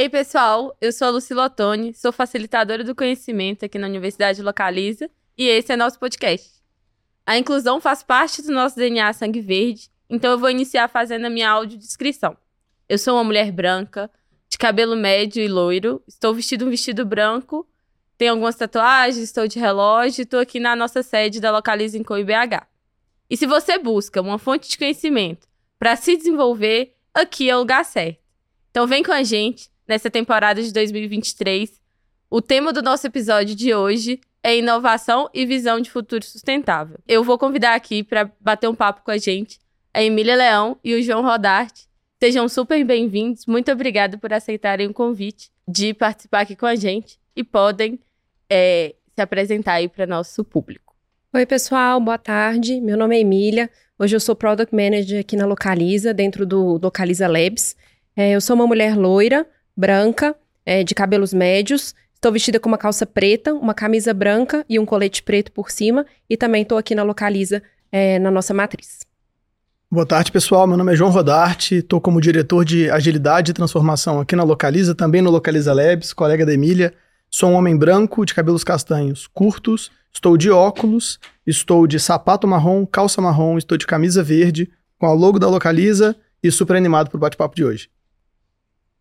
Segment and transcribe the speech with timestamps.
[0.00, 5.10] Ei, pessoal, eu sou a Lucila Ottoni, sou facilitadora do conhecimento aqui na Universidade Localiza
[5.36, 6.62] e esse é nosso podcast.
[7.26, 11.28] A inclusão faz parte do nosso DNA Sangue Verde, então eu vou iniciar fazendo a
[11.28, 12.36] minha audiodescrição.
[12.88, 14.08] Eu sou uma mulher branca,
[14.48, 17.68] de cabelo médio e loiro, estou vestido um vestido branco,
[18.16, 22.04] tenho algumas tatuagens, estou de relógio e estou aqui na nossa sede da Localiza em
[22.04, 22.68] CoiBH.
[23.28, 27.84] E se você busca uma fonte de conhecimento para se desenvolver, aqui é o lugar
[27.84, 28.20] certo.
[28.70, 31.80] Então vem com a gente nessa temporada de 2023.
[32.30, 36.98] O tema do nosso episódio de hoje é inovação e visão de futuro sustentável.
[37.08, 39.58] Eu vou convidar aqui para bater um papo com a gente
[39.92, 41.88] a Emília Leão e o João Rodarte.
[42.22, 43.46] Sejam super bem-vindos.
[43.46, 47.98] Muito obrigada por aceitarem o convite de participar aqui com a gente e podem
[48.50, 50.94] é, se apresentar aí para nosso público.
[51.32, 52.80] Oi, pessoal, boa tarde.
[52.80, 53.70] Meu nome é Emília.
[53.98, 57.74] Hoje eu sou Product Manager aqui na Localiza, dentro do Localiza Labs.
[58.16, 59.46] É, eu sou uma mulher loira,
[59.78, 60.34] branca,
[60.66, 61.94] é, de cabelos médios.
[62.12, 66.04] Estou vestida com uma calça preta, uma camisa branca e um colete preto por cima.
[66.28, 67.62] E também estou aqui na Localiza,
[67.92, 69.06] é, na nossa matriz.
[69.88, 70.66] Boa tarde, pessoal.
[70.66, 74.94] Meu nome é João Rodarte, estou como diretor de agilidade e transformação aqui na Localiza,
[74.94, 76.92] também no Localiza Labs, colega da Emília.
[77.30, 82.84] Sou um homem branco, de cabelos castanhos curtos, estou de óculos, estou de sapato marrom,
[82.84, 87.18] calça marrom, estou de camisa verde, com a logo da Localiza e super animado pro
[87.18, 87.88] bate-papo de hoje.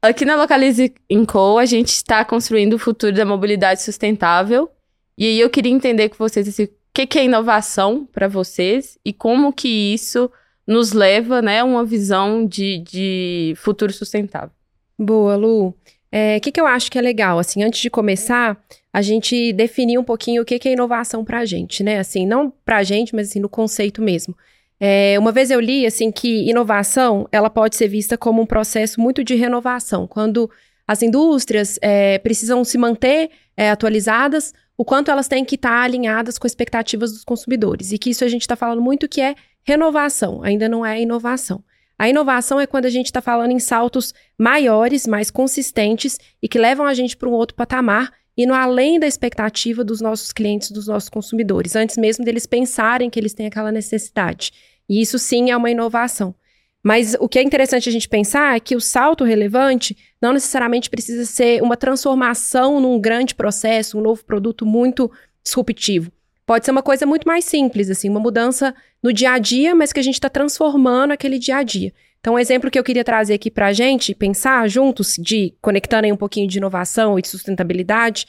[0.08, 0.94] Aqui na Localize
[1.27, 4.72] Co, a gente está construindo o futuro da mobilidade sustentável.
[5.17, 8.97] E aí eu queria entender com vocês assim, o que, que é inovação para vocês
[9.03, 10.31] e como que isso
[10.66, 14.52] nos leva né, a uma visão de, de futuro sustentável.
[14.97, 15.67] Boa, Lu.
[15.67, 15.75] O
[16.09, 17.38] é, que, que eu acho que é legal?
[17.38, 18.58] Assim, antes de começar,
[18.94, 21.99] a gente definir um pouquinho o que, que é inovação para a gente, né?
[21.99, 24.33] Assim, não para a gente, mas assim, no conceito mesmo.
[24.80, 29.02] É, uma vez eu li, assim, que inovação, ela pode ser vista como um processo
[29.02, 30.05] muito de renovação.
[30.05, 30.49] Quando
[30.88, 36.37] as indústrias é, precisam se manter é, atualizadas, o quanto elas têm que estar alinhadas
[36.37, 37.92] com as expectativas dos consumidores.
[37.92, 41.64] E que isso a gente está falando muito que é renovação, ainda não é inovação.
[41.99, 46.60] A inovação é quando a gente está falando em saltos maiores, mais consistentes e que
[46.60, 50.87] levam a gente para um outro patamar, indo além da expectativa dos nossos clientes, dos
[50.87, 54.52] nossos consumidores, antes mesmo deles pensarem que eles têm aquela necessidade.
[54.87, 56.36] E isso sim é uma inovação.
[56.83, 60.89] Mas o que é interessante a gente pensar é que o salto relevante não necessariamente
[60.89, 65.11] precisa ser uma transformação num grande processo, um novo produto muito
[65.43, 66.11] disruptivo.
[66.45, 68.73] Pode ser uma coisa muito mais simples, assim, uma mudança
[69.04, 71.92] no dia a dia, mas que a gente está transformando aquele dia a dia.
[72.20, 76.05] Então, um exemplo que eu queria trazer aqui para a gente, pensar juntos, de conectando
[76.05, 78.26] aí um pouquinho de inovação e de sustentabilidade,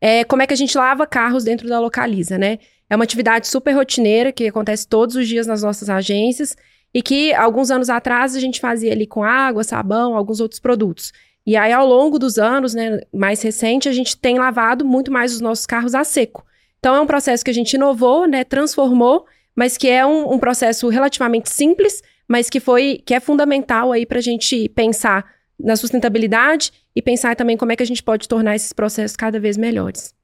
[0.00, 2.58] é como é que a gente lava carros dentro da Localiza, né?
[2.88, 6.56] É uma atividade super rotineira que acontece todos os dias nas nossas agências
[6.94, 11.12] e que alguns anos atrás a gente fazia ali com água, sabão, alguns outros produtos.
[11.44, 15.32] E aí, ao longo dos anos, né, mais recente, a gente tem lavado muito mais
[15.32, 16.44] os nossos carros a seco.
[16.78, 20.38] Então é um processo que a gente inovou, né, transformou, mas que é um, um
[20.38, 25.24] processo relativamente simples, mas que foi que é fundamental aí para a gente pensar
[25.58, 29.40] na sustentabilidade e pensar também como é que a gente pode tornar esses processos cada
[29.40, 30.14] vez melhores.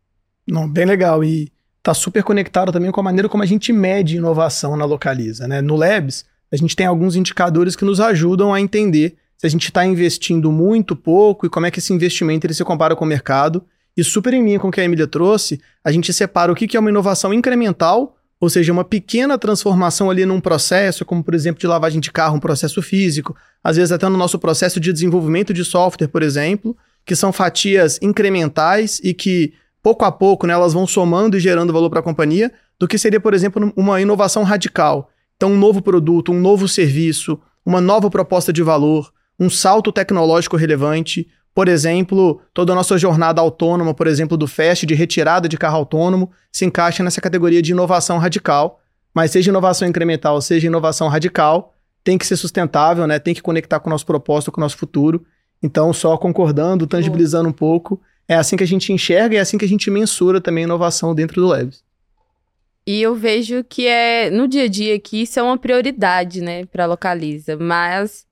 [0.47, 4.17] Não, bem legal e está super conectado também com a maneira como a gente mede
[4.17, 5.61] inovação na Localiza, né?
[5.61, 9.65] No Labs a gente tem alguns indicadores que nos ajudam a entender se a gente
[9.65, 13.09] está investindo muito, pouco e como é que esse investimento ele se compara com o
[13.09, 13.65] mercado
[13.97, 16.77] e super em linha com o que a Emília trouxe, a gente separa o que
[16.77, 21.61] é uma inovação incremental, ou seja, uma pequena transformação ali num processo, como por exemplo
[21.61, 25.55] de lavagem de carro, um processo físico, às vezes até no nosso processo de desenvolvimento
[25.55, 26.77] de software, por exemplo,
[27.07, 31.73] que são fatias incrementais e que pouco a pouco né, elas vão somando e gerando
[31.73, 32.51] valor para a companhia,
[32.81, 35.09] do que seria, por exemplo, uma inovação radical.
[35.37, 40.57] Então, um novo produto, um novo serviço, uma nova proposta de valor, um salto tecnológico
[40.57, 45.59] relevante, por exemplo, toda a nossa jornada autônoma, por exemplo, do FAST, de retirada de
[45.59, 48.81] carro autônomo, se encaixa nessa categoria de inovação radical.
[49.15, 53.19] Mas seja inovação incremental, seja inovação radical, tem que ser sustentável, né?
[53.19, 55.25] tem que conectar com o nosso propósito, com o nosso futuro.
[55.63, 59.59] Então, só concordando, tangibilizando um pouco, é assim que a gente enxerga e é assim
[59.59, 61.85] que a gente mensura também a inovação dentro do Labs.
[62.87, 66.65] E eu vejo que é no dia a dia que isso é uma prioridade, né,
[66.65, 68.27] para Localiza, mas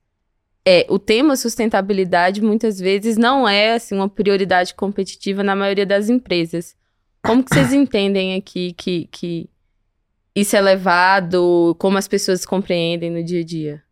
[0.65, 6.09] é, o tema sustentabilidade muitas vezes não é assim uma prioridade competitiva na maioria das
[6.09, 6.75] empresas.
[7.23, 9.49] Como que vocês entendem aqui que, que
[10.35, 13.83] isso é levado, como as pessoas compreendem no dia a dia?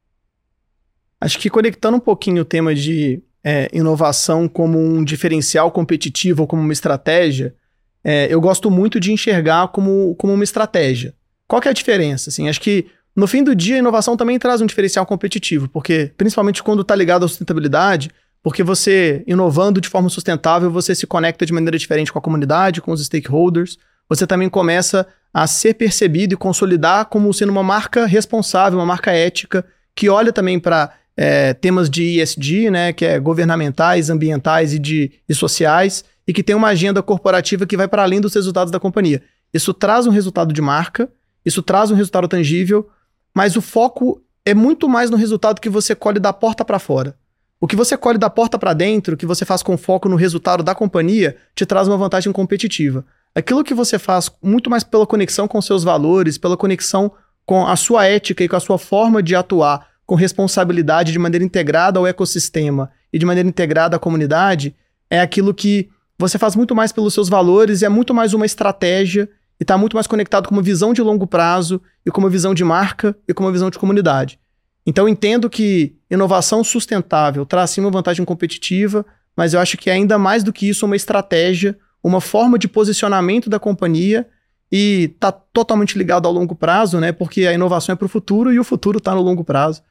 [1.20, 6.48] Acho que conectando um pouquinho o tema de é, inovação como um diferencial competitivo ou
[6.48, 7.56] como uma estratégia,
[8.04, 11.14] é, eu gosto muito de enxergar como, como uma estratégia.
[11.48, 12.30] Qual que é a diferença?
[12.30, 16.12] Assim, acho que no fim do dia, a inovação também traz um diferencial competitivo, porque,
[16.18, 18.12] principalmente quando está ligado à sustentabilidade,
[18.42, 22.82] porque você, inovando de forma sustentável, você se conecta de maneira diferente com a comunidade,
[22.82, 23.78] com os stakeholders.
[24.08, 29.12] Você também começa a ser percebido e consolidar como sendo uma marca responsável, uma marca
[29.12, 34.80] ética, que olha também para é, temas de ESG, né, que é governamentais, ambientais e,
[34.80, 38.72] de, e sociais, e que tem uma agenda corporativa que vai para além dos resultados
[38.72, 39.22] da companhia.
[39.54, 41.10] Isso traz um resultado de marca,
[41.46, 42.90] isso traz um resultado tangível,
[43.36, 47.16] mas o foco é muito mais no resultado que você colhe da porta para fora.
[47.62, 50.64] O que você colhe da porta para dentro, que você faz com foco no resultado
[50.64, 53.06] da companhia, te traz uma vantagem competitiva.
[53.36, 57.12] Aquilo que você faz muito mais pela conexão com seus valores, pela conexão
[57.46, 61.46] com a sua ética e com a sua forma de atuar com responsabilidade de maneira
[61.46, 64.76] integrada ao ecossistema e de maneira integrada à comunidade,
[65.10, 68.46] é aquilo que você faz muito mais pelos seus valores e é muito mais uma
[68.46, 69.30] estratégia
[69.60, 72.54] e está muito mais conectado com uma visão de longo prazo e com uma visão
[72.54, 74.40] de marca e com uma visão de comunidade.
[74.86, 79.94] Então entendo que inovação sustentável traz sim uma vantagem competitiva, mas eu acho que é
[79.94, 84.28] ainda mais do que isso uma estratégia, uma forma de posicionamento da companhia
[84.72, 87.12] e está totalmente ligado ao longo prazo, né?
[87.12, 89.82] Porque a inovação é para o futuro e o futuro está no longo prazo.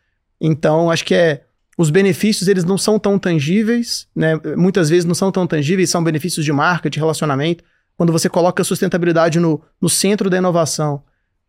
[0.41, 1.45] Então acho que é
[1.77, 4.41] os benefícios eles não são tão tangíveis, né?
[4.57, 7.63] Muitas vezes não são tão tangíveis, são benefícios de marca, de relacionamento.
[7.99, 11.03] Quando você coloca a sustentabilidade no, no centro da inovação,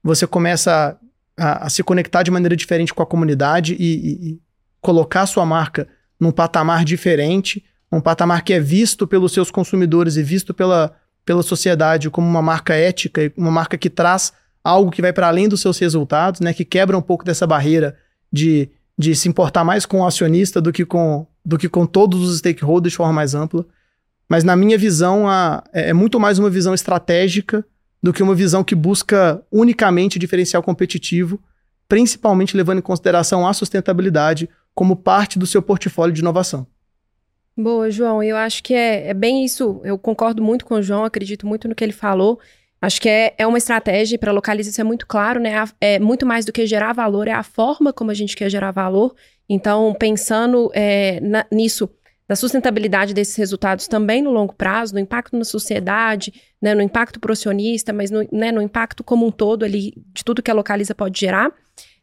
[0.04, 0.98] você começa
[1.38, 4.42] a, a, se conectar de maneira diferente com a comunidade e, e, e
[4.82, 5.88] colocar a sua marca
[6.20, 11.44] num patamar diferente, um patamar que é visto pelos seus consumidores e visto pela, pela
[11.44, 15.62] sociedade como uma marca ética, uma marca que traz algo que vai para além dos
[15.62, 17.96] seus resultados, né, que quebra um pouco dessa barreira
[18.34, 22.28] de, de se importar mais com o acionista do que com, do que com todos
[22.28, 23.64] os stakeholders de forma mais ampla.
[24.30, 27.66] Mas na minha visão, a, é, é muito mais uma visão estratégica
[28.02, 31.42] do que uma visão que busca unicamente diferencial competitivo,
[31.88, 36.68] principalmente levando em consideração a sustentabilidade como parte do seu portfólio de inovação.
[37.58, 38.24] Boa, João.
[38.24, 39.82] Eu acho que é, é bem isso.
[39.84, 42.40] Eu concordo muito com o João, acredito muito no que ele falou.
[42.82, 45.66] Acho que é, é uma estratégia para localizar isso é muito claro, né?
[45.82, 48.72] É muito mais do que gerar valor, é a forma como a gente quer gerar
[48.72, 49.14] valor.
[49.50, 51.90] Então, pensando é, na, nisso,
[52.30, 56.32] da sustentabilidade desses resultados também no longo prazo, no impacto na sociedade,
[56.62, 60.24] né, no impacto pro acionista, mas no, né, no impacto como um todo ali de
[60.24, 61.52] tudo que a Localiza pode gerar.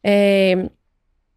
[0.03, 0.69] É,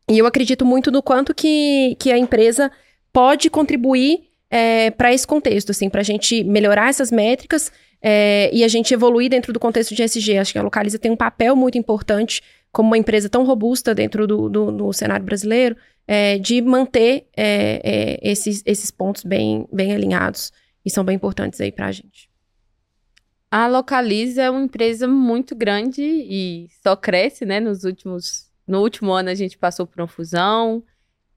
[0.10, 2.72] e eu acredito muito no quanto que, que a empresa
[3.14, 7.72] pode contribuir é, para esse contexto, assim, para a gente melhorar essas métricas
[8.02, 10.40] é, e a gente evoluir dentro do contexto de SG.
[10.40, 14.28] Acho que a Localiza tem um papel muito importante como uma empresa tão robusta dentro
[14.28, 15.76] do, do, do cenário brasileiro,
[16.08, 20.52] é, de manter é, é, esses, esses pontos bem, bem alinhados
[20.86, 22.30] e são bem importantes aí para a gente.
[23.52, 27.60] A Localiza é uma empresa muito grande e só cresce, né?
[27.60, 30.84] Nos últimos, no último ano a gente passou por uma fusão.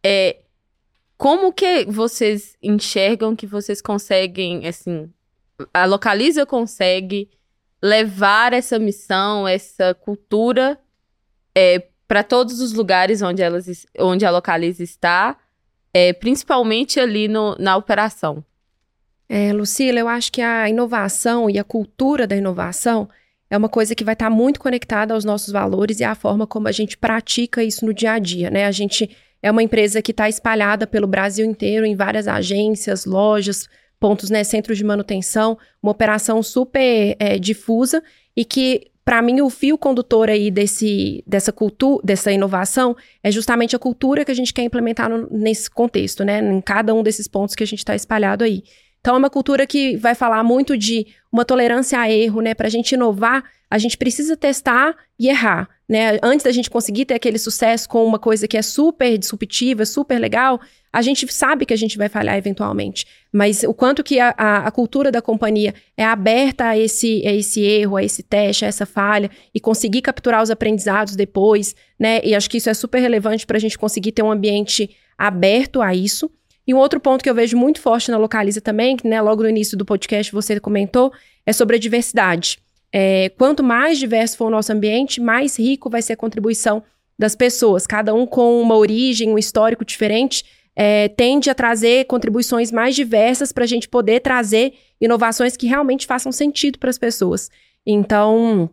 [0.05, 0.40] É,
[1.17, 5.11] como que vocês enxergam que vocês conseguem, assim,
[5.73, 7.31] a Localiza consegue
[7.82, 10.79] levar essa missão, essa cultura
[11.55, 15.37] é, para todos os lugares onde, elas, onde a Localiza está,
[15.95, 18.45] é, principalmente ali no, na operação.
[19.29, 23.09] É, Lucila, eu acho que a inovação e a cultura da inovação
[23.49, 26.47] é uma coisa que vai estar tá muito conectada aos nossos valores e à forma
[26.47, 28.67] como a gente pratica isso no dia a dia, né?
[28.67, 29.11] A gente
[29.43, 33.69] é uma empresa que está espalhada pelo Brasil inteiro, em várias agências, lojas,
[33.99, 38.03] pontos, né, centros de manutenção, uma operação super é, difusa
[38.37, 43.75] e que para mim, o fio condutor aí desse, dessa cultura, dessa inovação é justamente
[43.75, 46.39] a cultura que a gente quer implementar no, nesse contexto, né?
[46.39, 48.63] Em cada um desses pontos que a gente está espalhado aí.
[49.01, 52.55] Então, é uma cultura que vai falar muito de uma tolerância a erro, né?
[52.55, 56.19] Para a gente inovar, a gente precisa testar e errar, né?
[56.22, 60.19] Antes da gente conseguir ter aquele sucesso com uma coisa que é super disruptiva, super
[60.19, 60.60] legal,
[60.93, 63.06] a gente sabe que a gente vai falhar eventualmente.
[63.32, 67.32] Mas o quanto que a, a, a cultura da companhia é aberta a esse, a
[67.32, 72.20] esse erro, a esse teste, a essa falha, e conseguir capturar os aprendizados depois, né?
[72.22, 75.81] E acho que isso é super relevante para a gente conseguir ter um ambiente aberto
[75.81, 76.31] a isso.
[76.67, 79.43] E um outro ponto que eu vejo muito forte na Localiza também, que né, logo
[79.43, 81.10] no início do podcast você comentou,
[81.46, 82.58] é sobre a diversidade.
[82.93, 86.82] É, quanto mais diverso for o nosso ambiente, mais rico vai ser a contribuição
[87.19, 90.44] das pessoas, cada um com uma origem, um histórico diferente,
[90.75, 96.06] é, tende a trazer contribuições mais diversas para a gente poder trazer inovações que realmente
[96.06, 97.51] façam sentido para as pessoas.
[97.87, 98.69] Então,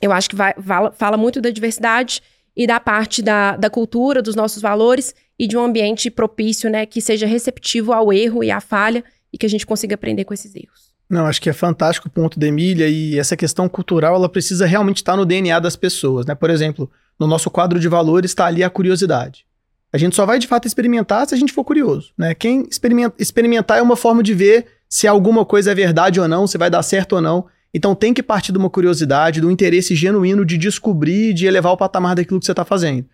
[0.00, 0.54] eu acho que vai,
[0.94, 2.22] fala, muito da diversidade
[2.56, 6.86] e da parte da, da cultura, dos nossos valores e de um ambiente propício, né,
[6.86, 10.32] que seja receptivo ao erro e à falha e que a gente consiga aprender com
[10.32, 10.93] esses erros.
[11.14, 14.66] Não, acho que é fantástico o ponto da Emília e essa questão cultural, ela precisa
[14.66, 16.34] realmente estar no DNA das pessoas, né?
[16.34, 19.46] Por exemplo, no nosso quadro de valores está ali a curiosidade.
[19.92, 22.34] A gente só vai de fato experimentar se a gente for curioso, né?
[22.34, 26.48] Quem experimenta, experimentar é uma forma de ver se alguma coisa é verdade ou não,
[26.48, 27.46] se vai dar certo ou não.
[27.72, 31.76] Então tem que partir de uma curiosidade, do interesse genuíno de descobrir, de elevar o
[31.76, 33.06] patamar daquilo que você está fazendo.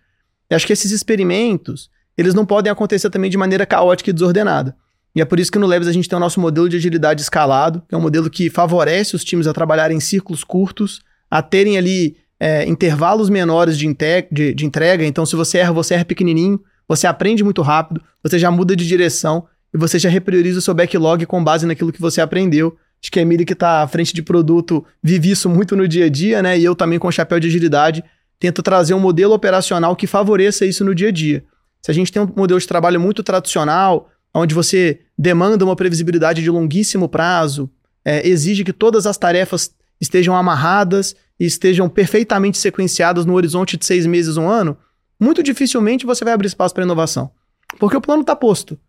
[0.49, 4.75] Eu acho que esses experimentos, eles não podem acontecer também de maneira caótica e desordenada.
[5.15, 7.21] E é por isso que no Labs a gente tem o nosso modelo de agilidade
[7.21, 11.41] escalado, que é um modelo que favorece os times a trabalharem em círculos curtos, a
[11.41, 13.87] terem ali é, intervalos menores de,
[14.31, 15.05] de, de entrega.
[15.05, 18.87] Então, se você erra, você erra pequenininho, você aprende muito rápido, você já muda de
[18.87, 22.75] direção e você já reprioriza o seu backlog com base naquilo que você aprendeu.
[23.01, 26.05] Acho que a Emília, que está à frente de produto, vive isso muito no dia
[26.05, 26.57] a dia, né?
[26.57, 28.03] E eu também, com o chapéu de agilidade,
[28.39, 31.43] tento trazer um modelo operacional que favoreça isso no dia a dia.
[31.81, 36.41] Se a gente tem um modelo de trabalho muito tradicional, onde você demanda uma previsibilidade
[36.41, 37.69] de longuíssimo prazo,
[38.03, 43.85] é, exige que todas as tarefas estejam amarradas e estejam perfeitamente sequenciadas no horizonte de
[43.85, 44.77] seis meses, um ano,
[45.19, 47.31] muito dificilmente você vai abrir espaço para inovação.
[47.79, 48.79] Porque o plano está posto.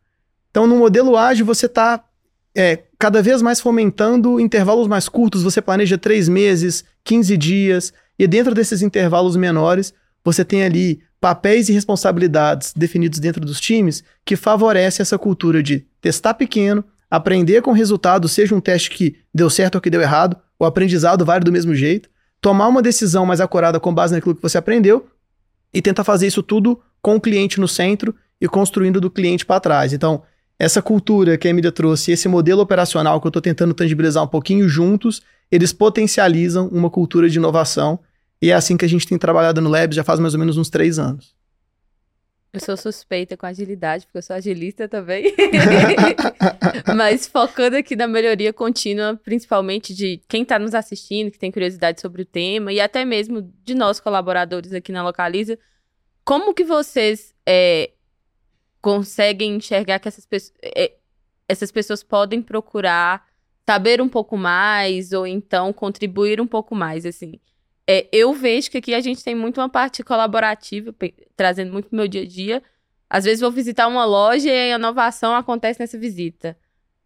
[0.51, 2.03] Então, no modelo ágil, você está
[2.55, 5.43] é, cada vez mais fomentando intervalos mais curtos.
[5.43, 9.93] Você planeja três meses, 15 dias, e dentro desses intervalos menores,
[10.25, 15.87] você tem ali papéis e responsabilidades definidos dentro dos times que favorece essa cultura de
[16.01, 20.37] testar pequeno, aprender com resultado, seja um teste que deu certo ou que deu errado,
[20.59, 22.11] o aprendizado vale do mesmo jeito,
[22.41, 25.07] tomar uma decisão mais acurada com base naquilo que você aprendeu
[25.73, 29.61] e tentar fazer isso tudo com o cliente no centro e construindo do cliente para
[29.61, 29.93] trás.
[29.93, 30.25] Então,
[30.59, 34.29] essa cultura que a Emília trouxe, esse modelo operacional que eu estou tentando tangibilizar um
[34.29, 38.01] pouquinho juntos, eles potencializam uma cultura de inovação
[38.43, 40.59] e é assim que a gente tem trabalhado no Labs já faz mais ou menos
[40.59, 41.33] uns três anos.
[42.53, 45.33] Eu sou suspeita com agilidade, porque eu sou agilista também.
[46.95, 52.01] Mas focando aqui na melhoria contínua, principalmente de quem está nos assistindo, que tem curiosidade
[52.01, 55.59] sobre o tema, e até mesmo de nós colaboradores aqui na Localiza,
[56.25, 57.93] como que vocês é,
[58.83, 60.93] conseguem enxergar que essas, pessoas, é,
[61.49, 63.25] essas pessoas podem procurar
[63.65, 67.41] saber um pouco mais, ou então contribuir um pouco mais, assim?
[67.87, 70.95] É, eu vejo que aqui a gente tem muito uma parte colaborativa,
[71.37, 72.63] trazendo muito pro meu dia a dia.
[73.11, 76.57] Às vezes vou visitar uma loja e a inovação acontece nessa visita.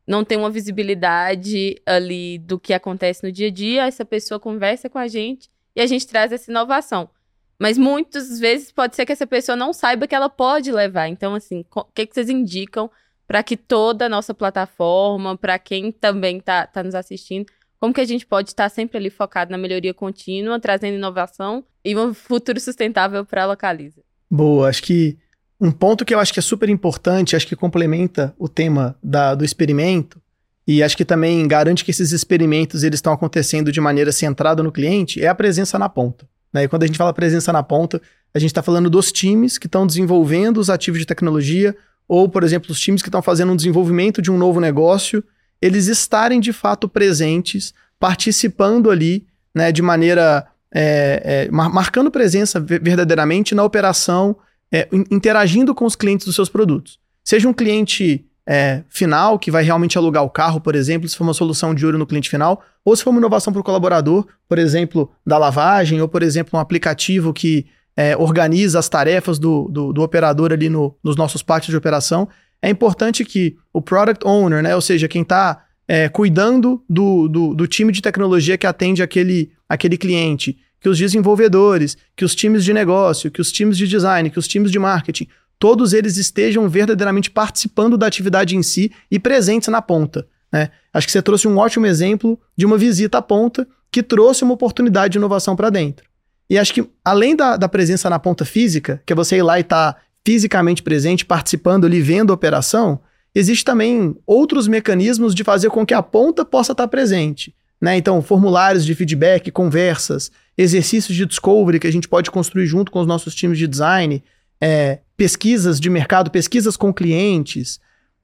[0.07, 4.89] Não tem uma visibilidade ali do que acontece no dia a dia, essa pessoa conversa
[4.89, 7.11] com a gente e a gente traz essa inovação.
[7.59, 11.09] Mas muitas vezes pode ser que essa pessoa não saiba que ela pode levar.
[11.09, 12.91] Então, assim, o que, que vocês indicam
[13.27, 18.01] para que toda a nossa plataforma, para quem também está tá nos assistindo, como que
[18.01, 22.59] a gente pode estar sempre ali focado na melhoria contínua, trazendo inovação e um futuro
[22.59, 24.03] sustentável para a Localiza?
[24.31, 25.19] Boa, acho que
[25.61, 29.35] um ponto que eu acho que é super importante, acho que complementa o tema da,
[29.35, 30.21] do experimento,
[30.67, 34.73] e acho que também garante que esses experimentos eles estão acontecendo de maneira centrada no
[34.73, 36.29] cliente, é a presença na ponta.
[36.53, 36.65] Né?
[36.65, 38.03] E quando a gente fala presença na ponta,
[38.35, 41.77] a gente está falando dos times que estão desenvolvendo os ativos de tecnologia,
[42.09, 45.23] ou, por exemplo, os times que estão fazendo um desenvolvimento de um novo negócio
[45.61, 50.47] eles estarem de fato presentes, participando ali, né, de maneira.
[50.79, 54.37] É, é, marcando presença verdadeiramente na operação,
[54.71, 56.99] é, interagindo com os clientes dos seus produtos.
[57.25, 61.25] Seja um cliente é, final, que vai realmente alugar o carro, por exemplo, se for
[61.25, 64.27] uma solução de ouro no cliente final, ou se for uma inovação para o colaborador,
[64.49, 69.69] por exemplo, da lavagem, ou por exemplo, um aplicativo que é, organiza as tarefas do,
[69.69, 72.29] do, do operador ali no, nos nossos pátios de operação
[72.67, 77.55] é importante que o product owner, né, ou seja, quem está é, cuidando do, do,
[77.55, 82.65] do, time de tecnologia que atende aquele, aquele cliente, que os desenvolvedores, que os times
[82.65, 85.29] de negócio, que os times de design, que os times de marketing,
[85.61, 90.27] todos eles estejam verdadeiramente participando da atividade em si e presentes na ponta.
[90.53, 90.71] Né?
[90.93, 94.55] Acho que você trouxe um ótimo exemplo de uma visita à ponta que trouxe uma
[94.55, 96.05] oportunidade de inovação para dentro.
[96.51, 99.57] E acho que, além da, da presença na ponta física, que é você ir lá
[99.59, 102.99] e estar tá fisicamente presente, participando ali, vendo a operação,
[103.33, 107.55] existe também outros mecanismos de fazer com que a ponta possa estar presente.
[107.81, 107.97] Né?
[107.97, 112.99] Então, formulários de feedback, conversas, exercícios de discovery que a gente pode construir junto com
[112.99, 114.21] os nossos times de design,
[114.61, 117.79] é, pesquisas de mercado, pesquisas com clientes.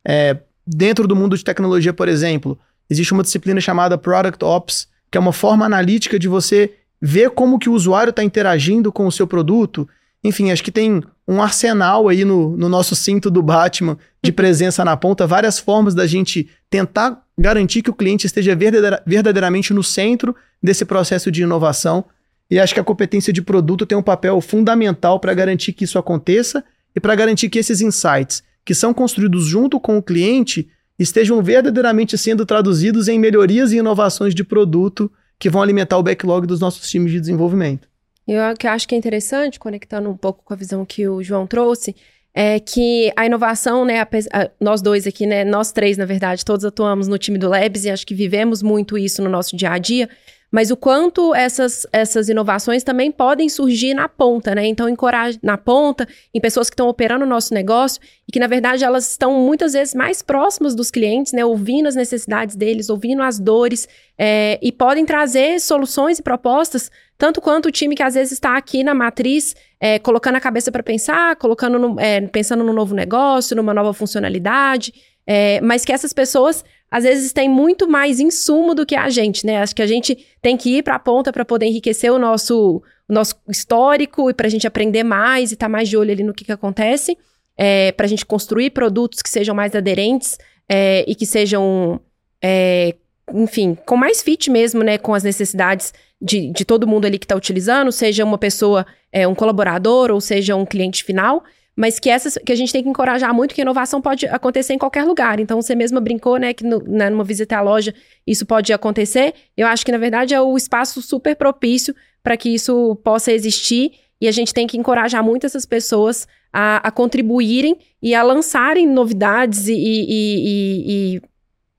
[0.04, 2.58] É, dentro do mundo de tecnologia, por exemplo,
[2.90, 7.60] existe uma disciplina chamada Product Ops, que é uma forma analítica de você ver como
[7.60, 9.88] que o usuário está interagindo com o seu produto
[10.24, 14.84] enfim, acho que tem um arsenal aí no, no nosso cinto do Batman de presença
[14.84, 19.82] na ponta, várias formas da gente tentar garantir que o cliente esteja verdadeira, verdadeiramente no
[19.82, 22.04] centro desse processo de inovação.
[22.50, 25.98] E acho que a competência de produto tem um papel fundamental para garantir que isso
[25.98, 26.62] aconteça
[26.94, 32.16] e para garantir que esses insights que são construídos junto com o cliente estejam verdadeiramente
[32.16, 36.88] sendo traduzidos em melhorias e inovações de produto que vão alimentar o backlog dos nossos
[36.88, 37.88] times de desenvolvimento.
[38.26, 41.46] Eu que acho que é interessante, conectando um pouco com a visão que o João
[41.46, 41.94] trouxe,
[42.34, 46.44] é que a inovação, né, a, a, nós dois aqui, né, nós três, na verdade,
[46.44, 49.70] todos atuamos no time do Labs e acho que vivemos muito isso no nosso dia
[49.70, 50.08] a dia,
[50.52, 54.66] mas o quanto essas, essas inovações também podem surgir na ponta, né?
[54.66, 58.46] Então, encorajar na ponta, em pessoas que estão operando o nosso negócio e que, na
[58.46, 61.42] verdade, elas estão muitas vezes mais próximas dos clientes, né?
[61.42, 67.40] Ouvindo as necessidades deles, ouvindo as dores é, e podem trazer soluções e propostas, tanto
[67.40, 70.82] quanto o time que às vezes está aqui na matriz, é, colocando a cabeça para
[70.82, 74.92] pensar, colocando no, é, pensando no novo negócio, numa nova funcionalidade.
[75.26, 79.46] É, mas que essas pessoas às vezes têm muito mais insumo do que a gente,
[79.46, 79.58] né?
[79.58, 82.82] Acho que a gente tem que ir para a ponta para poder enriquecer o nosso,
[83.08, 86.12] o nosso histórico e para a gente aprender mais e estar tá mais de olho
[86.12, 87.16] ali no que, que acontece,
[87.56, 90.36] é, para a gente construir produtos que sejam mais aderentes
[90.68, 91.98] é, e que sejam,
[92.42, 92.94] é,
[93.32, 94.98] enfim, com mais fit mesmo, né?
[94.98, 99.26] Com as necessidades de, de todo mundo ali que está utilizando, seja uma pessoa, é,
[99.26, 101.42] um colaborador ou seja um cliente final
[101.74, 104.78] mas que essas que a gente tem que encorajar muito que inovação pode acontecer em
[104.78, 105.40] qualquer lugar.
[105.40, 107.94] Então você mesma brincou, né, que no, né, numa visita à loja
[108.26, 109.34] isso pode acontecer.
[109.56, 113.92] Eu acho que na verdade é o espaço super propício para que isso possa existir
[114.20, 118.86] e a gente tem que encorajar muito essas pessoas a, a contribuírem e a lançarem
[118.86, 121.22] novidades e, e, e, e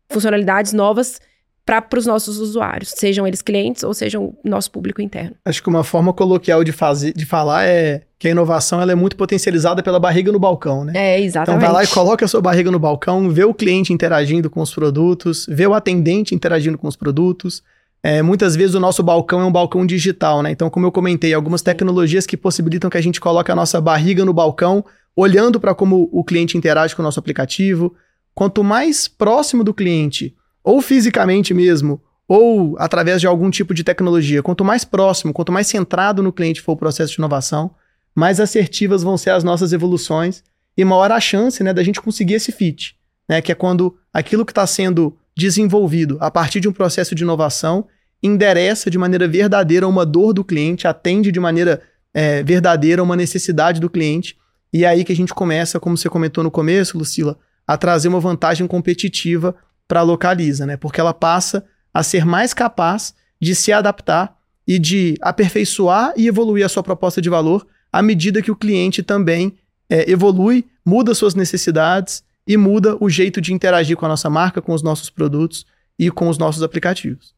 [0.10, 1.22] funcionalidades novas
[1.66, 5.36] para os nossos usuários, sejam eles clientes ou sejam nosso público interno.
[5.46, 8.96] Acho que uma forma coloquial de, fazer, de falar é que a inovação ela é
[8.96, 10.94] muito potencializada pela barriga no balcão, né?
[10.96, 11.64] É, exatamente.
[11.64, 14.62] Então vai lá e coloca a sua barriga no balcão, vê o cliente interagindo com
[14.62, 17.64] os produtos, vê o atendente interagindo com os produtos.
[18.02, 20.52] É, muitas vezes o nosso balcão é um balcão digital, né?
[20.52, 24.26] Então, como eu comentei, algumas tecnologias que possibilitam que a gente coloque a nossa barriga
[24.26, 24.84] no balcão,
[25.16, 27.96] olhando para como o cliente interage com o nosso aplicativo.
[28.36, 34.42] Quanto mais próximo do cliente ou fisicamente mesmo, ou através de algum tipo de tecnologia.
[34.42, 37.72] Quanto mais próximo, quanto mais centrado no cliente for o processo de inovação,
[38.16, 40.44] mais assertivas vão ser as nossas evoluções
[40.78, 42.96] e maior a chance né, da gente conseguir esse fit,
[43.28, 47.24] né, que é quando aquilo que está sendo desenvolvido a partir de um processo de
[47.24, 47.88] inovação
[48.24, 51.82] endereça de maneira verdadeira uma dor do cliente, atende de maneira
[52.14, 54.38] é, verdadeira uma necessidade do cliente.
[54.72, 57.38] E é aí que a gente começa, como você comentou no começo, Lucila,
[57.68, 59.56] a trazer uma vantagem competitiva
[59.94, 60.76] para a Localiza, né?
[60.76, 64.36] Porque ela passa a ser mais capaz de se adaptar
[64.68, 69.04] e de aperfeiçoar e evoluir a sua proposta de valor à medida que o cliente
[69.04, 69.56] também
[69.88, 74.64] é, evolui, muda suas necessidades e muda o jeito de interagir com a nossa marca,
[74.64, 75.64] com os nossos produtos
[76.00, 77.36] e com os nossos aplicativos.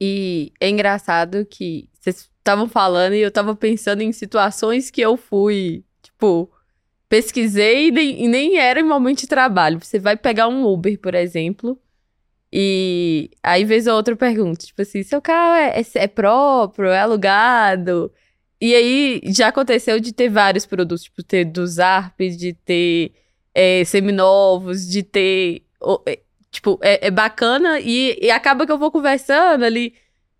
[0.00, 5.18] E é engraçado que vocês estavam falando e eu estava pensando em situações que eu
[5.18, 6.50] fui, tipo,
[7.08, 9.78] pesquisei e nem, e nem era em momento de trabalho.
[9.80, 11.78] Você vai pegar um Uber, por exemplo,
[12.56, 17.00] e aí vez ou outra pergunta, tipo assim, seu carro é, é, é, próprio, é
[17.00, 18.12] alugado?
[18.60, 23.12] E aí já aconteceu de ter vários produtos, tipo, ter do Zarp, de ter
[23.52, 25.64] é, seminovos, de ter.
[26.06, 29.94] É, tipo, é, é bacana e, e acaba que eu vou conversando ali.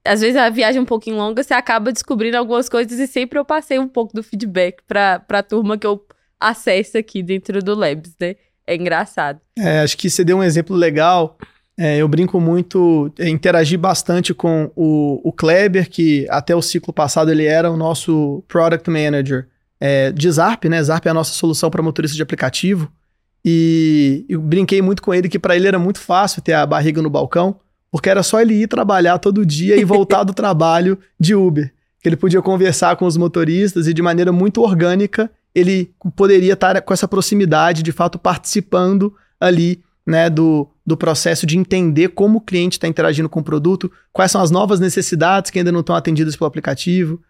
[0.04, 3.38] Às vezes a viagem é um pouquinho longa, você acaba descobrindo algumas coisas e sempre
[3.38, 6.06] eu passei um pouco do feedback pra, pra turma que eu
[6.40, 8.36] acesso aqui dentro do Labs, né?
[8.66, 9.40] É engraçado.
[9.58, 11.36] É, acho que você deu um exemplo legal.
[11.76, 16.92] É, eu brinco muito, é, interagi bastante com o, o Kleber, que até o ciclo
[16.92, 19.48] passado ele era o nosso Product Manager
[19.80, 20.82] é, de Zarp, né?
[20.82, 22.90] Zarp é a nossa solução para motorista de aplicativo.
[23.44, 27.02] E eu brinquei muito com ele que para ele era muito fácil ter a barriga
[27.02, 27.56] no balcão,
[27.90, 31.70] porque era só ele ir trabalhar todo dia e voltar do trabalho de Uber.
[32.00, 36.80] Que ele podia conversar com os motoristas e de maneira muito orgânica ele poderia estar
[36.82, 42.40] com essa proximidade, de fato, participando ali né, do, do processo de entender como o
[42.40, 45.96] cliente está interagindo com o produto, quais são as novas necessidades que ainda não estão
[45.96, 47.20] atendidas pelo aplicativo.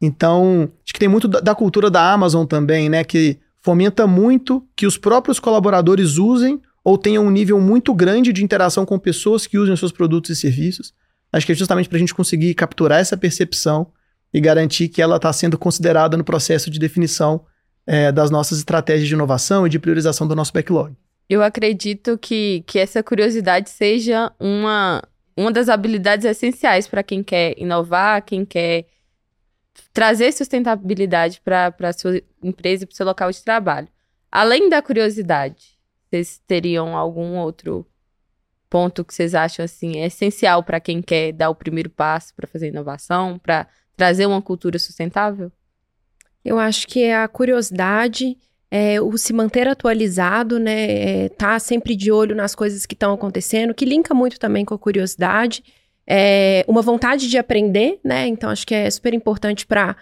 [0.00, 4.66] Então, acho que tem muito da, da cultura da Amazon também, né, que fomenta muito
[4.76, 9.46] que os próprios colaboradores usem ou tenham um nível muito grande de interação com pessoas
[9.46, 10.94] que usem os seus produtos e serviços.
[11.32, 13.88] Acho que é justamente para a gente conseguir capturar essa percepção
[14.32, 17.44] e garantir que ela está sendo considerada no processo de definição
[17.88, 20.94] é, das nossas estratégias de inovação e de priorização do nosso backlog.
[21.26, 25.02] Eu acredito que, que essa curiosidade seja uma,
[25.34, 28.84] uma das habilidades essenciais para quem quer inovar, quem quer
[29.90, 33.88] trazer sustentabilidade para a sua empresa e para o seu local de trabalho.
[34.30, 35.78] Além da curiosidade,
[36.10, 37.86] vocês teriam algum outro
[38.68, 42.46] ponto que vocês acham assim é essencial para quem quer dar o primeiro passo para
[42.46, 45.50] fazer inovação, para trazer uma cultura sustentável?
[46.48, 48.36] Eu acho que é a curiosidade,
[48.70, 51.24] é, o se manter atualizado, né?
[51.24, 54.74] É, tá sempre de olho nas coisas que estão acontecendo, que linka muito também com
[54.74, 55.62] a curiosidade.
[56.06, 58.26] É, uma vontade de aprender, né?
[58.26, 59.96] Então acho que é super importante para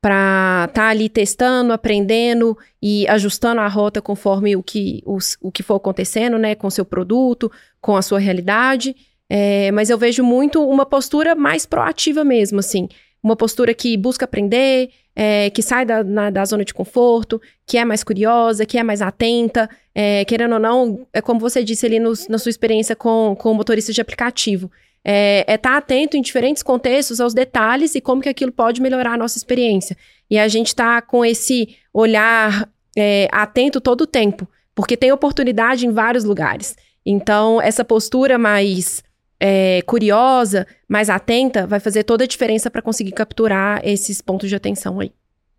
[0.00, 5.52] para estar tá ali testando, aprendendo e ajustando a rota conforme o que, os, o
[5.52, 8.96] que for acontecendo, né, com o seu produto, com a sua realidade.
[9.28, 12.88] É, mas eu vejo muito uma postura mais proativa mesmo, assim.
[13.22, 17.76] Uma postura que busca aprender, é, que sai da, na, da zona de conforto, que
[17.76, 21.84] é mais curiosa, que é mais atenta, é, querendo ou não, é como você disse
[21.86, 24.70] ali no, na sua experiência com, com motorista de aplicativo
[25.04, 28.80] é estar é tá atento em diferentes contextos aos detalhes e como que aquilo pode
[28.80, 29.96] melhorar a nossa experiência.
[30.30, 35.86] E a gente está com esse olhar é, atento todo o tempo, porque tem oportunidade
[35.86, 36.76] em vários lugares.
[37.04, 39.02] Então, essa postura mais
[39.40, 44.54] é, curiosa, mais atenta, vai fazer toda a diferença para conseguir capturar esses pontos de
[44.54, 45.10] atenção aí.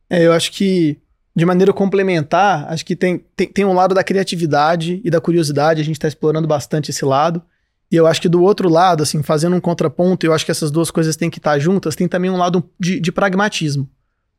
[0.07, 0.99] É, eu acho que,
[1.35, 5.81] de maneira complementar, acho que tem, tem, tem um lado da criatividade e da curiosidade,
[5.81, 7.41] a gente está explorando bastante esse lado.
[7.91, 10.69] E eu acho que do outro lado, assim, fazendo um contraponto, eu acho que essas
[10.69, 13.89] duas coisas têm que estar juntas, tem também um lado de, de pragmatismo.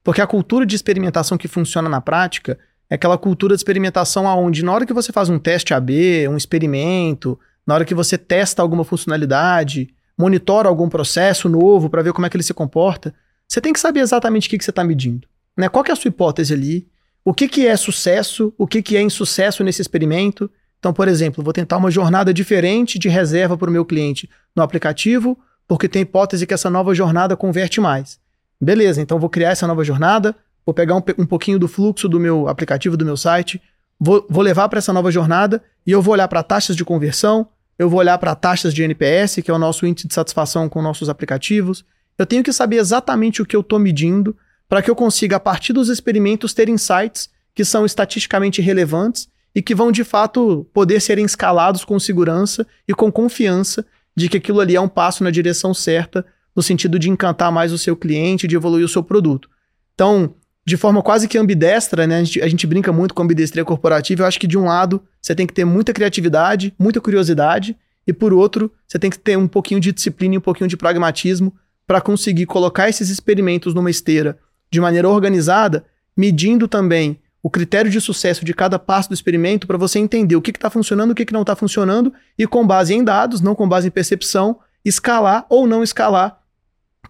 [0.04, 4.64] Porque a cultura de experimentação que funciona na prática é aquela cultura de experimentação aonde,
[4.64, 8.62] na hora que você faz um teste AB, um experimento, na hora que você testa
[8.62, 13.14] alguma funcionalidade, monitora algum processo novo para ver como é que ele se comporta,
[13.48, 15.28] você tem que saber exatamente o que, que você está medindo.
[15.56, 15.68] Né?
[15.68, 16.88] Qual é a sua hipótese ali?
[17.24, 18.52] O que, que é sucesso?
[18.58, 20.50] O que, que é insucesso nesse experimento?
[20.78, 24.62] Então, por exemplo, vou tentar uma jornada diferente de reserva para o meu cliente no
[24.62, 28.18] aplicativo, porque tem hipótese que essa nova jornada converte mais.
[28.60, 30.34] Beleza, então vou criar essa nova jornada,
[30.66, 33.62] vou pegar um, um pouquinho do fluxo do meu aplicativo, do meu site,
[34.02, 37.46] vou, vou levar para essa nova jornada e eu vou olhar para taxas de conversão,
[37.78, 40.82] eu vou olhar para taxas de NPS, que é o nosso índice de satisfação com
[40.82, 41.84] nossos aplicativos.
[42.18, 44.36] Eu tenho que saber exatamente o que eu estou medindo
[44.68, 49.62] para que eu consiga, a partir dos experimentos, ter insights que são estatisticamente relevantes e
[49.62, 53.86] que vão de fato poder serem escalados com segurança e com confiança
[54.16, 57.72] de que aquilo ali é um passo na direção certa, no sentido de encantar mais
[57.72, 59.48] o seu cliente, de evoluir o seu produto.
[59.94, 60.34] Então,
[60.64, 62.18] de forma quase que ambidestra, né?
[62.18, 64.22] A gente, a gente brinca muito com ambidestria corporativa.
[64.22, 68.12] Eu acho que de um lado você tem que ter muita criatividade, muita curiosidade, e
[68.12, 71.54] por outro, você tem que ter um pouquinho de disciplina e um pouquinho de pragmatismo
[71.86, 74.38] para conseguir colocar esses experimentos numa esteira
[74.70, 75.84] de maneira organizada,
[76.16, 80.42] medindo também o critério de sucesso de cada passo do experimento para você entender o
[80.42, 83.54] que está funcionando, o que, que não está funcionando e, com base em dados, não
[83.54, 86.40] com base em percepção, escalar ou não escalar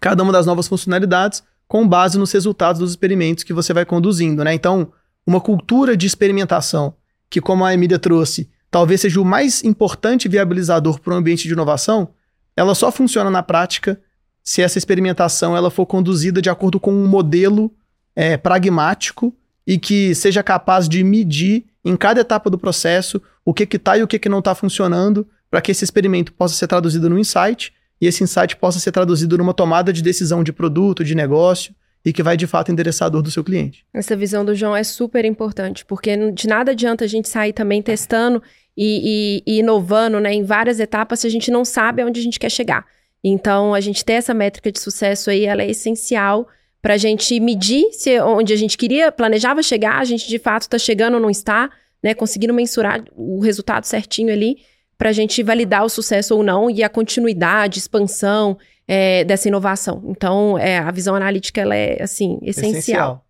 [0.01, 4.43] cada uma das novas funcionalidades com base nos resultados dos experimentos que você vai conduzindo.
[4.43, 4.53] Né?
[4.53, 4.93] Então,
[5.25, 6.93] uma cultura de experimentação,
[7.31, 11.53] que, como a Emília trouxe, talvez seja o mais importante viabilizador para um ambiente de
[11.53, 12.09] inovação,
[12.55, 13.99] ela só funciona na prática
[14.43, 17.73] se essa experimentação ela for conduzida de acordo com um modelo
[18.15, 23.63] é, pragmático e que seja capaz de medir em cada etapa do processo o que
[23.63, 27.09] está e o que, que não está funcionando para que esse experimento possa ser traduzido
[27.09, 31.15] no insight e esse insight possa ser traduzido numa tomada de decisão de produto, de
[31.15, 33.85] negócio e que vai de fato endereçar a dor do seu cliente.
[33.93, 37.81] Essa visão do João é super importante, porque de nada adianta a gente sair também
[37.81, 38.43] testando
[38.75, 42.23] e, e, e inovando né, em várias etapas se a gente não sabe aonde a
[42.23, 42.85] gente quer chegar.
[43.23, 46.45] Então, a gente ter essa métrica de sucesso aí, ela é essencial
[46.81, 50.63] para a gente medir se onde a gente queria, planejava chegar, a gente de fato
[50.63, 51.71] está chegando ou não está,
[52.03, 52.13] né?
[52.13, 54.57] Conseguindo mensurar o resultado certinho ali
[55.03, 60.01] para a gente validar o sucesso ou não e a continuidade, expansão é, dessa inovação.
[60.05, 62.71] Então, é, a visão analítica ela é assim essencial.
[62.71, 63.25] essencial.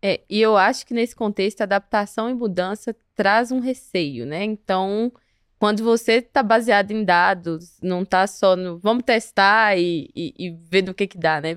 [0.00, 4.44] É, e eu acho que nesse contexto, adaptação e mudança traz um receio, né?
[4.44, 5.10] Então,
[5.58, 10.50] quando você está baseado em dados, não está só no vamos testar e, e, e
[10.50, 11.56] ver do que que dá, né?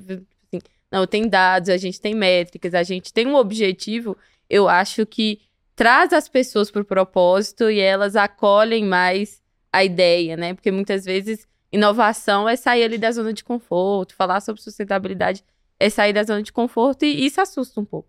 [0.91, 4.17] Não, tem dados, a gente tem métricas, a gente tem um objetivo.
[4.49, 5.41] Eu acho que
[5.75, 9.42] traz as pessoas para o propósito e elas acolhem mais
[9.73, 10.53] a ideia, né?
[10.53, 15.43] Porque muitas vezes inovação é sair ali da zona de conforto, falar sobre sustentabilidade
[15.79, 18.07] é sair da zona de conforto e isso assusta um pouco.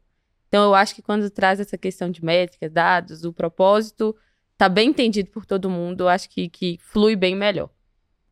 [0.48, 4.14] Então eu acho que quando traz essa questão de métricas, dados, o propósito
[4.56, 7.70] tá bem entendido por todo mundo, eu acho que, que flui bem melhor.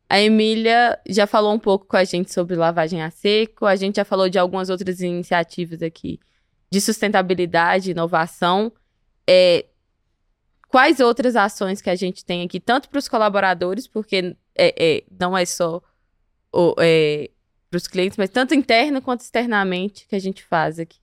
[0.07, 3.95] A Emília já falou um pouco com a gente sobre lavagem a seco, a gente
[3.95, 6.19] já falou de algumas outras iniciativas aqui
[6.71, 8.71] de sustentabilidade, inovação.
[9.27, 9.65] É,
[10.73, 15.03] quais outras ações que a gente tem aqui, tanto para os colaboradores, porque é, é,
[15.19, 15.79] não é só
[16.79, 17.29] é,
[17.69, 20.97] para os clientes, mas tanto interno quanto externamente que a gente faz aqui?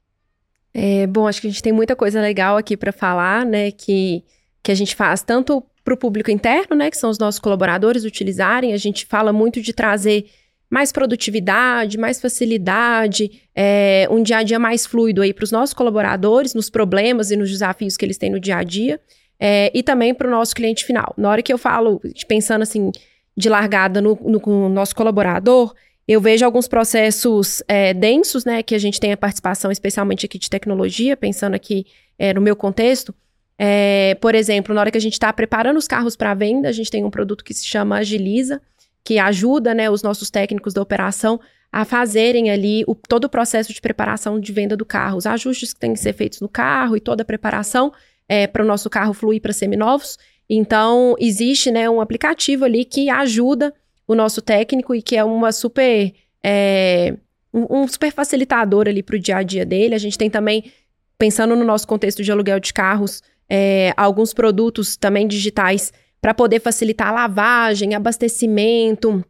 [0.75, 3.71] É, bom, acho que a gente tem muita coisa legal aqui para falar, né?
[3.71, 4.25] Que,
[4.61, 8.05] que a gente faz tanto para o público interno, né, que são os nossos colaboradores,
[8.05, 8.73] utilizarem.
[8.73, 10.29] A gente fala muito de trazer
[10.69, 15.75] mais produtividade, mais facilidade, é, um dia a dia mais fluido aí para os nossos
[15.75, 19.01] colaboradores, nos problemas e nos desafios que eles têm no dia a dia,
[19.41, 21.15] é, e também para o nosso cliente final.
[21.17, 22.93] Na hora que eu falo, pensando assim,
[23.35, 25.75] de largada no, no, no nosso colaborador,
[26.11, 30.41] Eu vejo alguns processos é, densos, né, que a gente tem a participação, especialmente aqui
[30.41, 31.87] de tecnologia, pensando aqui
[32.19, 33.15] é, no meu contexto.
[33.57, 36.73] É, por exemplo, na hora que a gente está preparando os carros para venda, a
[36.73, 38.61] gente tem um produto que se chama Agiliza,
[39.05, 41.39] que ajuda né, os nossos técnicos da operação
[41.71, 45.73] a fazerem ali o, todo o processo de preparação de venda do carro, os ajustes
[45.73, 47.93] que têm que ser feitos no carro e toda a preparação
[48.31, 50.17] é, para o nosso carro fluir para seminovos.
[50.49, 53.75] Então, existe né, um aplicativo ali que ajuda
[54.07, 56.13] o nosso técnico e que é uma super.
[56.43, 57.17] É,
[57.53, 59.97] um, super facilitador ali para o dia a dia dele.
[59.97, 60.71] A gente tem também,
[61.19, 66.61] pensando no nosso contexto de aluguel de carros, é, alguns produtos também digitais para poder
[66.61, 69.25] facilitar a lavagem, abastecimento,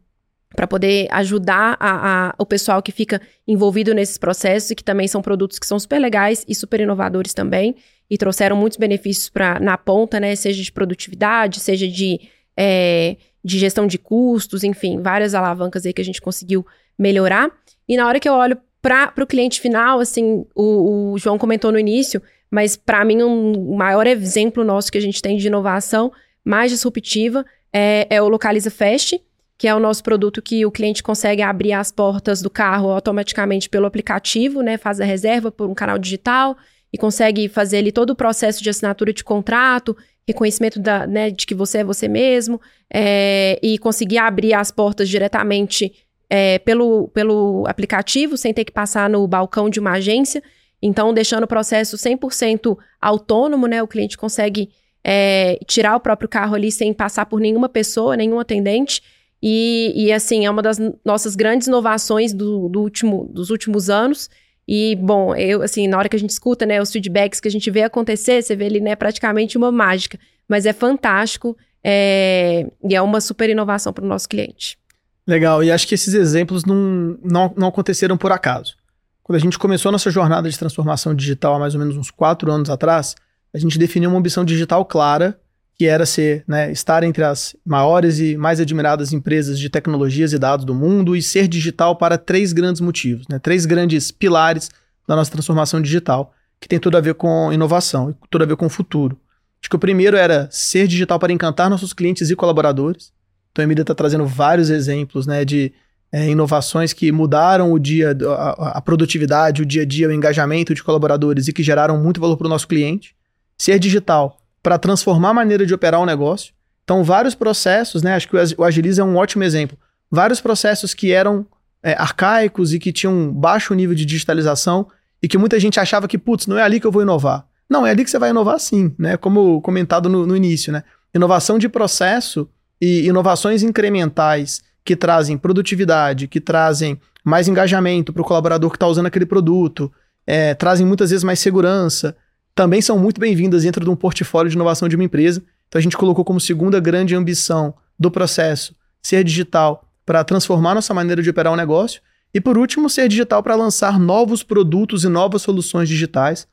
[0.55, 5.07] para poder ajudar a, a, o pessoal que fica envolvido nesses processos e que também
[5.07, 7.75] são produtos que são super legais e super inovadores também
[8.11, 10.35] e trouxeram muitos benefícios para na ponta, né?
[10.35, 12.19] Seja de produtividade, seja de,
[12.57, 16.65] é, de gestão de custos, enfim, várias alavancas aí que a gente conseguiu
[16.99, 17.49] melhorar.
[17.87, 21.71] E na hora que eu olho para o cliente final, assim, o, o, João comentou
[21.71, 26.11] no início, mas para mim um maior exemplo nosso que a gente tem de inovação
[26.43, 29.21] mais disruptiva é, é o Localiza Fast,
[29.57, 33.69] que é o nosso produto que o cliente consegue abrir as portas do carro automaticamente
[33.69, 34.77] pelo aplicativo, né?
[34.77, 36.57] Faz a reserva por um canal digital
[36.93, 39.95] e consegue fazer ali todo o processo de assinatura de contrato,
[40.27, 42.59] reconhecimento da, né, de que você é você mesmo,
[42.93, 45.93] é, e conseguir abrir as portas diretamente
[46.29, 50.41] é, pelo, pelo aplicativo, sem ter que passar no balcão de uma agência.
[50.81, 53.83] Então, deixando o processo 100% autônomo, né?
[53.83, 54.69] O cliente consegue
[55.03, 59.01] é, tirar o próprio carro ali sem passar por nenhuma pessoa, nenhum atendente.
[59.43, 64.29] E, e assim, é uma das nossas grandes inovações do, do último, dos últimos anos.
[64.67, 67.51] E, bom, eu, assim, na hora que a gente escuta, né, os feedbacks que a
[67.51, 70.19] gente vê acontecer, você vê ali, né, praticamente uma mágica.
[70.47, 74.77] Mas é fantástico é, e é uma super inovação para o nosso cliente.
[75.25, 78.75] Legal, e acho que esses exemplos não, não, não aconteceram por acaso.
[79.23, 82.11] Quando a gente começou a nossa jornada de transformação digital há mais ou menos uns
[82.11, 83.15] quatro anos atrás,
[83.53, 85.39] a gente definiu uma ambição digital clara,
[85.81, 90.37] que era ser, né, estar entre as maiores e mais admiradas empresas de tecnologias e
[90.37, 94.69] dados do mundo e ser digital para três grandes motivos, né, três grandes pilares
[95.07, 98.57] da nossa transformação digital, que tem tudo a ver com inovação e tudo a ver
[98.57, 99.19] com o futuro.
[99.59, 103.11] Acho que o primeiro era ser digital para encantar nossos clientes e colaboradores.
[103.51, 105.73] Então a Emília está trazendo vários exemplos né, de
[106.11, 110.75] é, inovações que mudaram o dia, a, a, produtividade, o dia a dia, o engajamento
[110.75, 113.15] de colaboradores e que geraram muito valor para o nosso cliente
[113.57, 116.53] ser digital para transformar a maneira de operar o negócio.
[116.83, 118.15] Então, vários processos, né?
[118.15, 119.77] Acho que o Agiliza é um ótimo exemplo.
[120.09, 121.45] Vários processos que eram
[121.81, 124.87] é, arcaicos e que tinham baixo nível de digitalização
[125.21, 127.45] e que muita gente achava que, putz, não é ali que eu vou inovar.
[127.69, 129.15] Não, é ali que você vai inovar sim, né?
[129.15, 130.83] Como comentado no, no início, né?
[131.13, 132.49] Inovação de processo
[132.81, 138.87] e inovações incrementais que trazem produtividade, que trazem mais engajamento para o colaborador que está
[138.87, 139.91] usando aquele produto,
[140.25, 142.15] é, trazem muitas vezes mais segurança,
[142.61, 145.41] também são muito bem-vindas dentro de um portfólio de inovação de uma empresa.
[145.67, 150.93] Então a gente colocou como segunda grande ambição do processo ser digital para transformar nossa
[150.93, 152.03] maneira de operar o um negócio.
[152.31, 156.47] E por último, ser digital para lançar novos produtos e novas soluções digitais.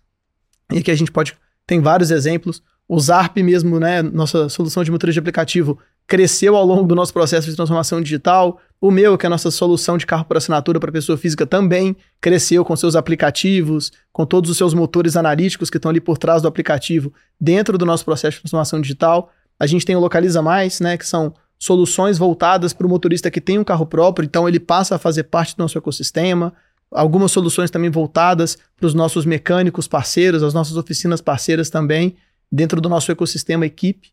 [0.72, 1.36] E aqui a gente pode.
[1.66, 2.62] Tem vários exemplos.
[2.88, 4.00] O Zarp mesmo, né?
[4.00, 8.58] Nossa solução de motorista de aplicativo, cresceu ao longo do nosso processo de transformação digital.
[8.80, 11.94] O meu, que é a nossa solução de carro por assinatura para pessoa física, também
[12.18, 16.40] cresceu com seus aplicativos, com todos os seus motores analíticos que estão ali por trás
[16.40, 19.30] do aplicativo, dentro do nosso processo de transformação digital.
[19.60, 23.40] A gente tem o Localiza Mais, né, que são soluções voltadas para o motorista que
[23.40, 26.54] tem um carro próprio, então ele passa a fazer parte do nosso ecossistema.
[26.90, 32.16] Algumas soluções também voltadas para os nossos mecânicos parceiros, as nossas oficinas parceiras também,
[32.50, 34.10] dentro do nosso ecossistema equipe.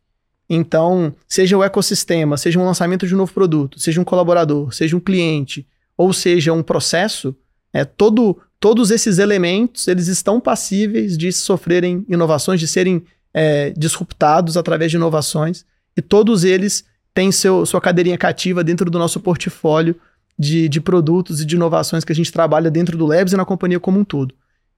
[0.50, 4.96] Então, seja o ecossistema, seja um lançamento de um novo produto, seja um colaborador, seja
[4.96, 7.36] um cliente, ou seja um processo,
[7.74, 13.04] é, todo, todos esses elementos eles estão passíveis de sofrerem inovações, de serem
[13.34, 15.66] é, disruptados através de inovações,
[15.98, 19.96] e todos eles têm seu, sua cadeirinha cativa dentro do nosso portfólio
[20.38, 23.46] de, de produtos e de inovações que a gente trabalha dentro do Labs e na
[23.46, 24.36] companhia como um todo.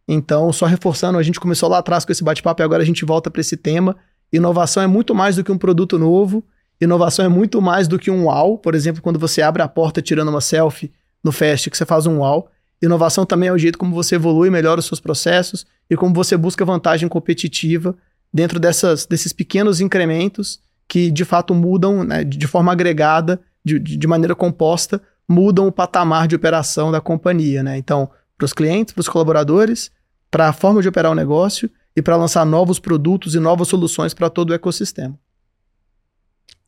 [0.08, 3.04] Então, só reforçando, a gente começou lá atrás com esse bate-papo e agora a gente
[3.04, 3.98] volta para esse tema
[4.32, 6.44] Inovação é muito mais do que um produto novo.
[6.80, 8.58] Inovação é muito mais do que um wow.
[8.58, 10.92] Por exemplo, quando você abre a porta tirando uma selfie
[11.24, 12.48] no Fast, que você faz um wow.
[12.82, 16.38] Inovação também é o jeito como você evolui, melhora os seus processos e como você
[16.38, 17.96] busca vantagem competitiva
[18.32, 24.08] dentro dessas, desses pequenos incrementos que de fato mudam né, de forma agregada, de, de
[24.08, 27.62] maneira composta, mudam o patamar de operação da companhia.
[27.62, 27.78] Né?
[27.78, 29.92] Então, para os clientes, para os colaboradores,
[30.32, 34.14] para a forma de operar o negócio e para lançar novos produtos e novas soluções
[34.14, 35.20] para todo o ecossistema.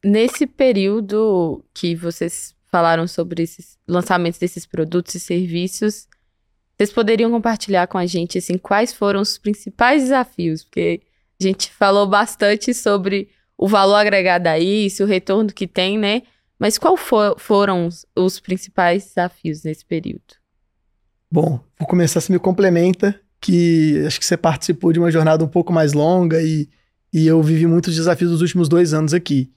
[0.04, 6.08] Nesse período que vocês falaram sobre esses lançamentos desses produtos e serviços.
[6.76, 10.64] Vocês poderiam compartilhar com a gente assim quais foram os principais desafios?
[10.64, 11.02] Porque
[11.40, 16.24] a gente falou bastante sobre o valor agregado a isso, o retorno que tem, né?
[16.58, 20.40] Mas qual for, foram os, os principais desafios nesse período?
[21.32, 25.48] Bom, vou começar, você me complementa, que acho que você participou de uma jornada um
[25.48, 26.68] pouco mais longa e,
[27.14, 29.50] e eu vivi muitos desafios nos últimos dois anos aqui.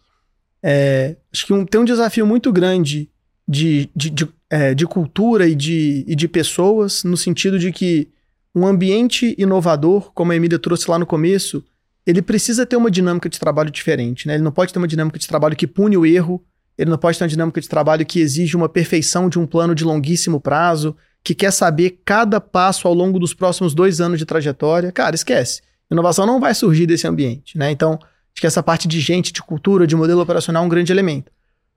[0.63, 3.11] É, acho que um, tem um desafio muito grande
[3.47, 8.09] de, de, de, é, de cultura e de, e de pessoas, no sentido de que
[8.55, 11.65] um ambiente inovador, como a Emília trouxe lá no começo,
[12.07, 14.27] ele precisa ter uma dinâmica de trabalho diferente.
[14.27, 14.35] Né?
[14.35, 16.45] Ele não pode ter uma dinâmica de trabalho que pune o erro,
[16.77, 19.75] ele não pode ter uma dinâmica de trabalho que exige uma perfeição de um plano
[19.75, 24.27] de longuíssimo prazo, que quer saber cada passo ao longo dos próximos dois anos de
[24.27, 24.91] trajetória.
[24.91, 25.63] Cara, esquece.
[25.91, 27.71] Inovação não vai surgir desse ambiente, né?
[27.71, 30.91] Então, acho que essa parte de gente, de cultura, de modelo operacional é um grande
[30.91, 31.31] elemento.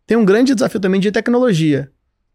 [0.08, 1.92] Tem um grande desafio também de tecnologia.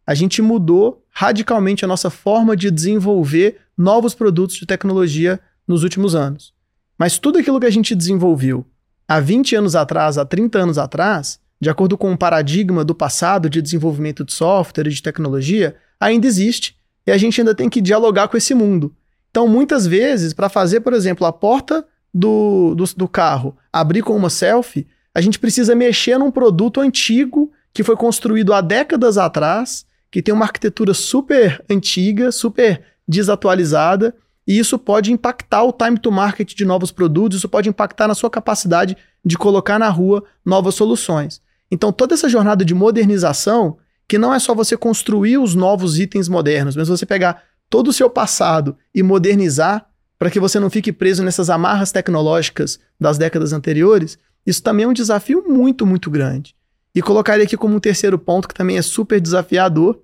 [0.06, 6.14] A gente mudou radicalmente a nossa forma de desenvolver novos produtos de tecnologia nos últimos
[6.14, 6.52] anos.
[6.98, 8.66] Mas tudo aquilo que a gente desenvolveu
[9.08, 13.48] há 20 anos atrás, há 30 anos atrás, de acordo com o paradigma do passado
[13.48, 16.76] de desenvolvimento de software e de tecnologia, ainda existe
[17.10, 18.94] e a gente ainda tem que dialogar com esse mundo.
[19.32, 24.16] Então, muitas vezes, para fazer, por exemplo, a porta do, do, do, carro abrir com
[24.16, 29.84] uma selfie, a gente precisa mexer num produto antigo que foi construído há décadas atrás,
[30.08, 34.14] que tem uma arquitetura super antiga, super desatualizada,
[34.46, 38.14] e isso pode impactar o time to market de novos produtos, isso pode impactar na
[38.14, 41.42] sua capacidade de colocar na rua novas soluções.
[41.72, 43.78] Então, toda essa jornada de modernização,
[44.10, 47.92] que não é só você construir os novos itens modernos, mas você pegar todo o
[47.92, 53.52] seu passado e modernizar para que você não fique preso nessas amarras tecnológicas das décadas
[53.52, 56.56] anteriores, isso também é um desafio muito, muito grande.
[56.92, 60.02] E colocaria aqui como um terceiro ponto, que também é super desafiador,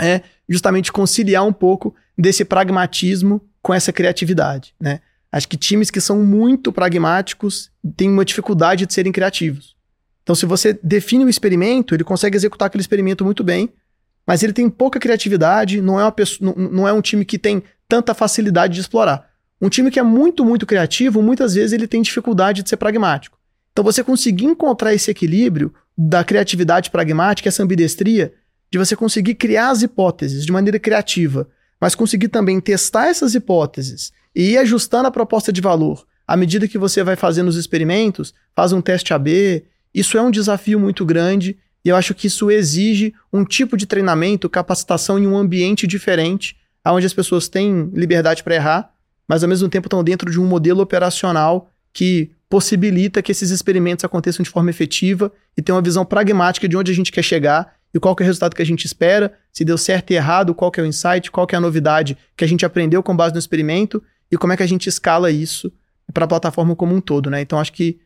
[0.00, 5.00] é justamente conciliar um pouco desse pragmatismo com essa criatividade, né?
[5.32, 9.74] Acho que times que são muito pragmáticos têm uma dificuldade de serem criativos.
[10.30, 13.68] Então, se você define o um experimento, ele consegue executar aquele experimento muito bem,
[14.24, 17.36] mas ele tem pouca criatividade, não é, uma pessoa, não, não é um time que
[17.36, 19.28] tem tanta facilidade de explorar.
[19.60, 23.36] Um time que é muito, muito criativo, muitas vezes ele tem dificuldade de ser pragmático.
[23.72, 28.32] Então, você conseguir encontrar esse equilíbrio da criatividade pragmática, essa ambidestria,
[28.70, 31.48] de você conseguir criar as hipóteses de maneira criativa,
[31.80, 36.68] mas conseguir também testar essas hipóteses e ir ajustando a proposta de valor à medida
[36.68, 39.64] que você vai fazendo os experimentos, faz um teste AB,
[39.94, 43.86] isso é um desafio muito grande e eu acho que isso exige um tipo de
[43.86, 48.92] treinamento, capacitação em um ambiente diferente, onde as pessoas têm liberdade para errar,
[49.26, 54.04] mas ao mesmo tempo estão dentro de um modelo operacional que possibilita que esses experimentos
[54.04, 57.74] aconteçam de forma efetiva e ter uma visão pragmática de onde a gente quer chegar
[57.92, 60.70] e qual é o resultado que a gente espera, se deu certo e errado, qual
[60.76, 64.02] é o insight, qual é a novidade que a gente aprendeu com base no experimento
[64.30, 65.72] e como é que a gente escala isso
[66.12, 67.40] para a plataforma como um todo, né?
[67.40, 67.98] Então acho que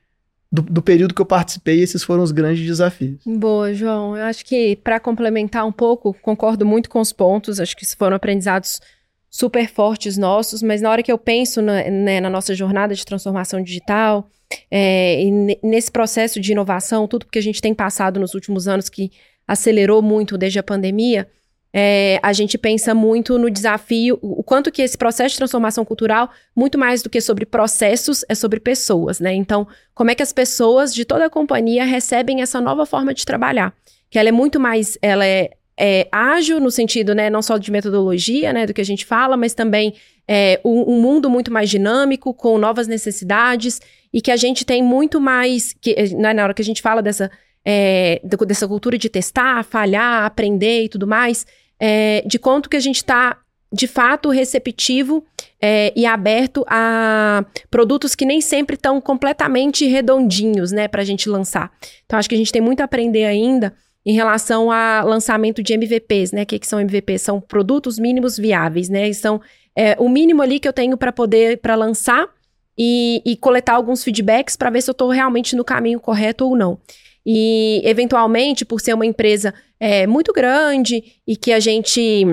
[0.55, 3.21] do, do, período que eu participei, esses foram os grandes desafios.
[3.27, 4.17] Boa, João.
[4.17, 8.15] Eu acho que, para complementar um pouco, concordo muito com os pontos, acho que foram
[8.15, 8.81] aprendizados
[9.29, 13.05] super fortes nossos, mas na hora que eu penso na, né, na nossa jornada de
[13.05, 14.31] transformação digital,
[14.71, 15.25] é,
[15.61, 19.11] nesse processo de inovação, tudo que a gente tem passado nos últimos anos, que
[19.49, 21.27] acelerou muito desde a pandemia,
[21.77, 26.31] é, a gente pensa muito no desafio, o quanto que esse processo de transformação cultural,
[26.55, 29.35] muito mais do que sobre processos, é sobre pessoas, né?
[29.35, 33.27] Então, como é que as pessoas de toda a companhia recebem essa nova forma de
[33.27, 33.75] trabalhar?
[34.09, 37.73] Que ela é muito mais, ela é, é ágil no sentido, né, não só de
[37.73, 39.95] metodologia, né, do que a gente fala, mas também
[40.29, 43.81] é, um, um mundo muito mais dinâmico, com novas necessidades,
[44.13, 47.03] e que a gente tem muito mais, que, né, na hora que a gente fala
[47.03, 47.29] dessa,
[47.65, 51.45] é, dessa cultura de testar, falhar, aprender e tudo mais,
[51.87, 53.37] é, de quanto que a gente está
[53.71, 55.23] de fato receptivo
[55.61, 61.29] é, e aberto a produtos que nem sempre estão completamente redondinhos, né, para a gente
[61.29, 61.71] lançar.
[62.07, 63.75] Então acho que a gente tem muito a aprender ainda
[64.07, 66.43] em relação a lançamento de MVPs, né?
[66.45, 67.21] O que, que são MVPs?
[67.21, 69.09] São produtos mínimos viáveis, né?
[69.09, 69.41] E são
[69.77, 72.27] é, o mínimo ali que eu tenho para poder para lançar
[72.79, 76.57] e, e, coletar alguns feedbacks para ver se eu estou realmente no caminho correto ou
[76.57, 76.79] não.
[77.27, 79.55] E, eventualmente, por ser uma empresa
[79.85, 82.27] é, muito grande e que a gente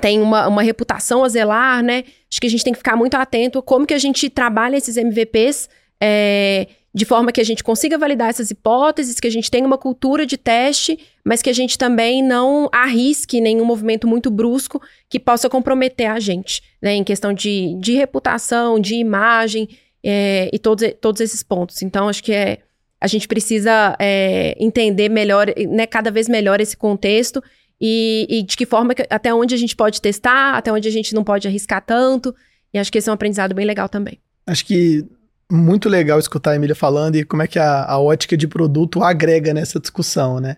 [0.00, 2.04] tem uma, uma reputação a zelar, né?
[2.30, 4.96] Acho que a gente tem que ficar muito atento como que a gente trabalha esses
[4.96, 5.68] MVPs
[6.00, 9.76] é, de forma que a gente consiga validar essas hipóteses, que a gente tenha uma
[9.76, 15.18] cultura de teste, mas que a gente também não arrisque nenhum movimento muito brusco que
[15.18, 16.94] possa comprometer a gente, né?
[16.94, 19.68] Em questão de, de reputação, de imagem
[20.00, 21.82] é, e todos, todos esses pontos.
[21.82, 22.58] Então, acho que é
[23.00, 27.42] a gente precisa é, entender melhor, né, cada vez melhor esse contexto
[27.80, 30.90] e, e de que forma, que, até onde a gente pode testar, até onde a
[30.90, 32.34] gente não pode arriscar tanto.
[32.72, 34.18] E acho que esse é um aprendizado bem legal também.
[34.46, 35.06] Acho que
[35.50, 39.02] muito legal escutar a Emília falando e como é que a, a ótica de produto
[39.02, 40.56] agrega nessa discussão, né?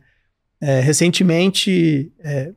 [0.61, 2.53] É, recentemente é,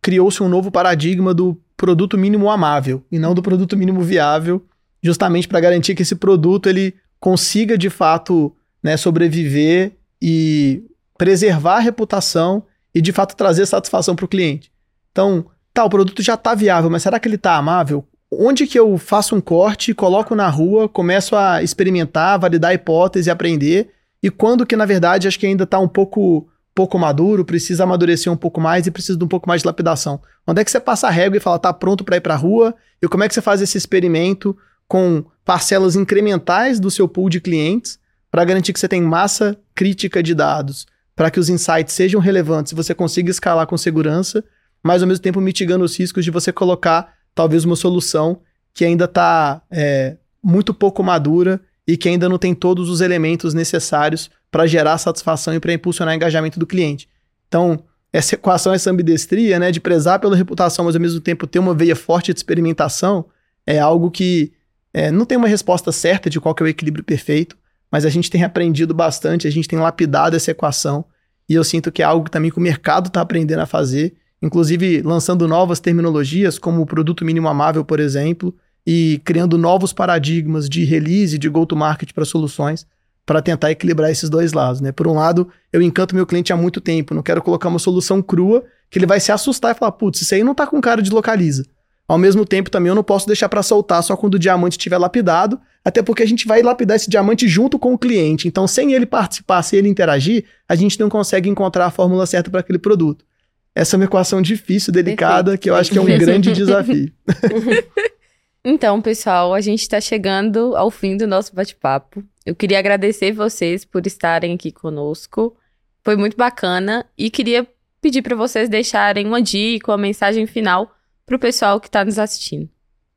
[0.00, 4.64] criou-se um novo paradigma do produto mínimo amável e não do produto mínimo viável,
[5.02, 10.82] justamente para garantir que esse produto ele consiga de fato né, sobreviver e
[11.16, 12.64] preservar a reputação
[12.94, 14.72] e de fato trazer satisfação para o cliente.
[15.12, 18.04] Então, tá, o produto já está viável, mas será que ele está amável?
[18.30, 23.30] Onde que eu faço um corte, coloco na rua, começo a experimentar, validar a hipótese,
[23.30, 23.90] aprender,
[24.22, 28.32] e quando que na verdade acho que ainda está um pouco pouco maduro, precisa amadurecer
[28.32, 30.20] um pouco mais e precisa de um pouco mais de lapidação.
[30.46, 32.36] Onde é que você passa a régua e fala, tá pronto para ir para a
[32.36, 32.72] rua?
[33.02, 34.56] E como é que você faz esse experimento
[34.86, 37.98] com parcelas incrementais do seu pool de clientes
[38.30, 42.72] para garantir que você tem massa crítica de dados, para que os insights sejam relevantes
[42.72, 44.44] e você consiga escalar com segurança,
[44.82, 48.40] mas ao mesmo tempo mitigando os riscos de você colocar talvez uma solução
[48.72, 53.54] que ainda está é, muito pouco madura e que ainda não tem todos os elementos
[53.54, 57.08] necessários para gerar satisfação e para impulsionar o engajamento do cliente.
[57.48, 61.58] Então, essa equação, essa ambidestria, né, de prezar pela reputação, mas ao mesmo tempo ter
[61.58, 63.26] uma veia forte de experimentação,
[63.66, 64.52] é algo que
[64.92, 67.56] é, não tem uma resposta certa de qual é o equilíbrio perfeito,
[67.90, 71.04] mas a gente tem aprendido bastante, a gente tem lapidado essa equação,
[71.48, 74.14] e eu sinto que é algo que também que o mercado está aprendendo a fazer,
[74.42, 78.54] inclusive lançando novas terminologias, como o produto mínimo amável, por exemplo,
[78.86, 82.86] e criando novos paradigmas de release, de go-to-market para soluções,
[83.26, 84.92] para tentar equilibrar esses dois lados, né?
[84.92, 88.22] Por um lado, eu encanto meu cliente há muito tempo, não quero colocar uma solução
[88.22, 91.02] crua que ele vai se assustar e falar, putz, isso aí não tá com cara
[91.02, 91.64] de localiza.
[92.08, 94.96] Ao mesmo tempo, também eu não posso deixar para soltar só quando o diamante estiver
[94.96, 98.48] lapidado, até porque a gente vai lapidar esse diamante junto com o cliente.
[98.48, 102.50] Então, sem ele participar, sem ele interagir, a gente não consegue encontrar a fórmula certa
[102.50, 103.26] para aquele produto.
[103.74, 105.60] Essa é uma equação difícil, delicada, Perfeito.
[105.60, 107.12] que eu acho que é um grande desafio.
[108.64, 112.24] então, pessoal, a gente está chegando ao fim do nosso bate-papo.
[112.44, 115.54] Eu queria agradecer vocês por estarem aqui conosco.
[116.02, 117.66] Foi muito bacana e queria
[118.00, 120.90] pedir para vocês deixarem uma dica, uma mensagem final
[121.28, 122.68] para o pessoal que está nos assistindo.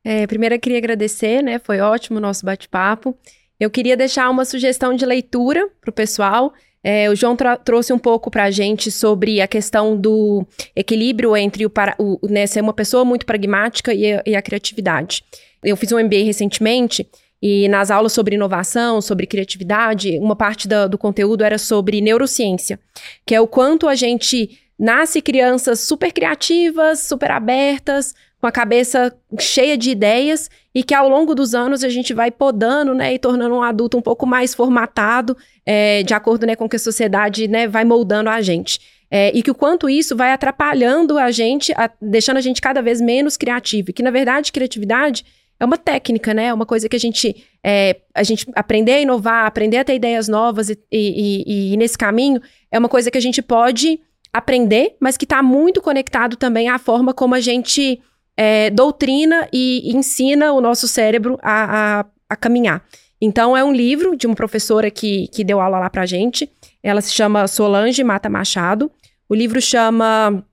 [0.04, 1.60] É, primeiro eu queria agradecer, né?
[1.60, 3.18] Foi ótimo o nosso bate-papo.
[3.60, 6.54] Eu queria deixar uma sugestão de leitura para o pessoal.
[6.84, 10.46] É, o João trouxe um pouco para a gente sobre a questão do
[10.76, 14.42] equilíbrio entre o, para, o né, ser uma pessoa muito pragmática e a, e a
[14.42, 15.24] criatividade.
[15.64, 17.08] Eu fiz um MBA recentemente
[17.40, 22.80] e nas aulas sobre inovação, sobre criatividade, uma parte do, do conteúdo era sobre neurociência,
[23.26, 29.16] que é o quanto a gente nasce crianças super criativas, super abertas, com a cabeça
[29.40, 33.20] cheia de ideias e que ao longo dos anos a gente vai podando, né, e
[33.20, 37.48] tornando um adulto um pouco mais formatado, é, de acordo, né, com que a sociedade,
[37.48, 38.80] né, vai moldando a gente.
[39.12, 42.82] É, e que o quanto isso vai atrapalhando a gente, a, deixando a gente cada
[42.82, 43.92] vez menos criativo.
[43.92, 45.24] E que, na verdade, criatividade
[45.60, 46.46] é uma técnica, né?
[46.46, 49.96] É uma coisa que a gente, é, a gente aprender a inovar, aprender a ter
[49.96, 54.00] ideias novas e, e, e, e nesse caminho é uma coisa que a gente pode
[54.34, 58.02] aprender, mas que está muito conectado também à forma como a gente
[58.38, 62.84] é, doutrina e ensina o nosso cérebro a, a, a, caminhar.
[63.22, 66.50] Então, é um livro de uma professora que, que deu aula lá pra gente.
[66.82, 68.92] Ela se chama Solange Mata Machado.
[69.30, 70.44] O livro chama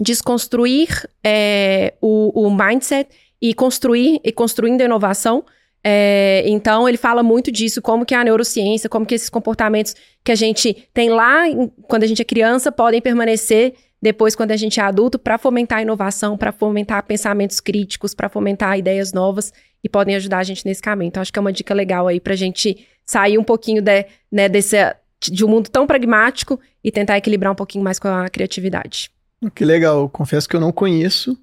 [0.00, 0.88] Desconstruir
[1.24, 3.08] é, o, o Mindset
[3.40, 5.44] e construir e construindo a inovação.
[5.82, 10.32] É, então ele fala muito disso, como que a neurociência, como que esses comportamentos que
[10.32, 11.44] a gente tem lá
[11.82, 15.78] quando a gente é criança podem permanecer depois quando a gente é adulto para fomentar
[15.78, 19.52] a inovação, para fomentar pensamentos críticos, para fomentar ideias novas
[19.82, 21.08] e podem ajudar a gente nesse caminho.
[21.08, 24.06] Então acho que é uma dica legal aí para a gente sair um pouquinho de,
[24.30, 24.76] né, desse,
[25.20, 29.10] de um mundo tão pragmático e tentar equilibrar um pouquinho mais com a criatividade.
[29.54, 31.38] Que legal, confesso que eu não conheço,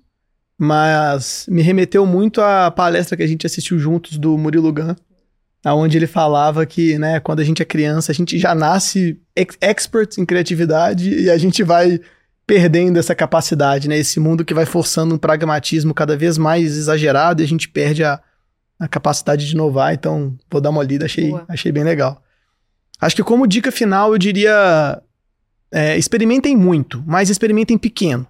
[0.58, 4.95] mas me remeteu muito à palestra que a gente assistiu juntos do Murilo Gun,
[5.66, 9.58] onde ele falava que, né, quando a gente é criança, a gente já nasce ex
[9.60, 11.99] expert em criatividade e a gente vai
[12.45, 17.41] perdendo essa capacidade, né, esse mundo que vai forçando um pragmatismo cada vez mais exagerado
[17.41, 18.22] e a gente perde a,
[18.80, 22.22] a capacidade de inovar, então vou dar uma lida, achei, achei bem legal.
[23.01, 25.01] Acho que como dica final eu diria,
[25.72, 28.28] é, experimentem muito, mas experimentem pequeno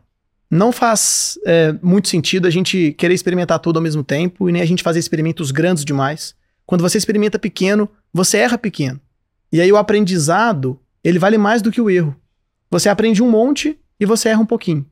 [0.49, 4.61] não faz é, muito sentido a gente querer experimentar tudo ao mesmo tempo e nem
[4.61, 6.35] a gente fazer experimentos grandes demais.
[6.65, 8.99] Quando você experimenta pequeno, você erra pequeno.
[9.51, 12.15] E aí o aprendizado, ele vale mais do que o erro.
[12.69, 14.85] Você aprende um monte e você erra um pouquinho.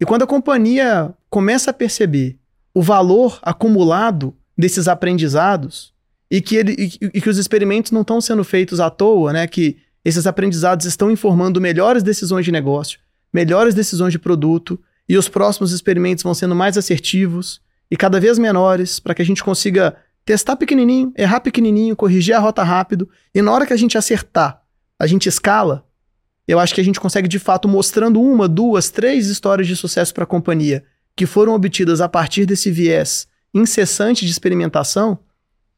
[0.00, 2.38] E quando a companhia começa a perceber
[2.74, 5.92] o valor acumulado desses aprendizados
[6.30, 9.46] e que, ele, e, e que os experimentos não estão sendo feitos à toa, né?
[9.46, 12.98] Que esses aprendizados estão informando melhores decisões de negócio,
[13.32, 14.78] melhores decisões de produto,
[15.08, 17.60] e os próximos experimentos vão sendo mais assertivos
[17.90, 22.38] e cada vez menores, para que a gente consiga testar pequenininho, errar pequenininho, corrigir a
[22.38, 24.62] rota rápido, e na hora que a gente acertar,
[24.98, 25.84] a gente escala,
[26.46, 30.14] eu acho que a gente consegue de fato mostrando uma, duas, três histórias de sucesso
[30.14, 35.18] para a companhia que foram obtidas a partir desse viés incessante de experimentação,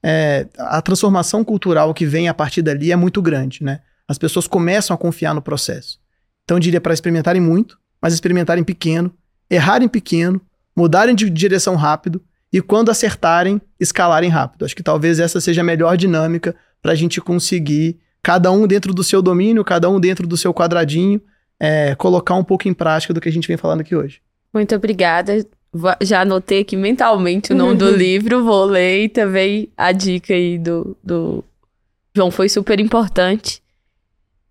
[0.02, 3.80] é, a transformação cultural que vem a partir dali é muito grande, né?
[4.06, 5.98] As pessoas começam a confiar no processo.
[6.44, 9.12] Então, eu diria para experimentarem muito, mas experimentarem pequeno,
[9.50, 10.40] errarem pequeno,
[10.76, 12.22] mudarem de direção rápido
[12.52, 14.64] e, quando acertarem, escalarem rápido.
[14.64, 18.92] Acho que talvez essa seja a melhor dinâmica para a gente conseguir, cada um dentro
[18.92, 21.20] do seu domínio, cada um dentro do seu quadradinho,
[21.58, 24.20] é, colocar um pouco em prática do que a gente vem falando aqui hoje.
[24.52, 25.44] Muito obrigada.
[26.00, 30.56] Já anotei aqui mentalmente o nome do livro, vou ler e também a dica aí
[30.56, 31.42] do, do
[32.14, 33.60] João foi super importante.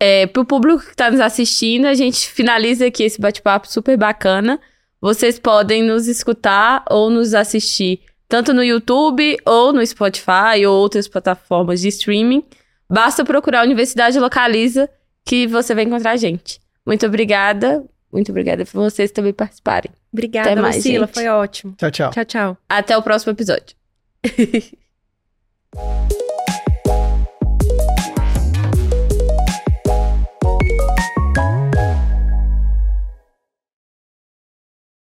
[0.06, 3.96] É, para o público que está nos assistindo, a gente finaliza aqui esse bate-papo super
[3.96, 4.60] bacana.
[5.00, 11.08] Vocês podem nos escutar ou nos assistir tanto no YouTube ou no Spotify ou outras
[11.08, 12.44] plataformas de streaming.
[12.86, 14.90] Basta procurar a Universidade Localiza
[15.24, 16.60] que você vai encontrar a gente.
[16.84, 17.82] Muito obrigada.
[18.12, 19.90] Muito obrigada por vocês também participarem.
[20.12, 21.06] Obrigada, Até mais, Lucila.
[21.06, 21.14] gente.
[21.14, 21.74] Foi ótimo.
[21.78, 22.10] Tchau, tchau.
[22.10, 22.58] Tchau, tchau.
[22.68, 23.74] Até o próximo episódio.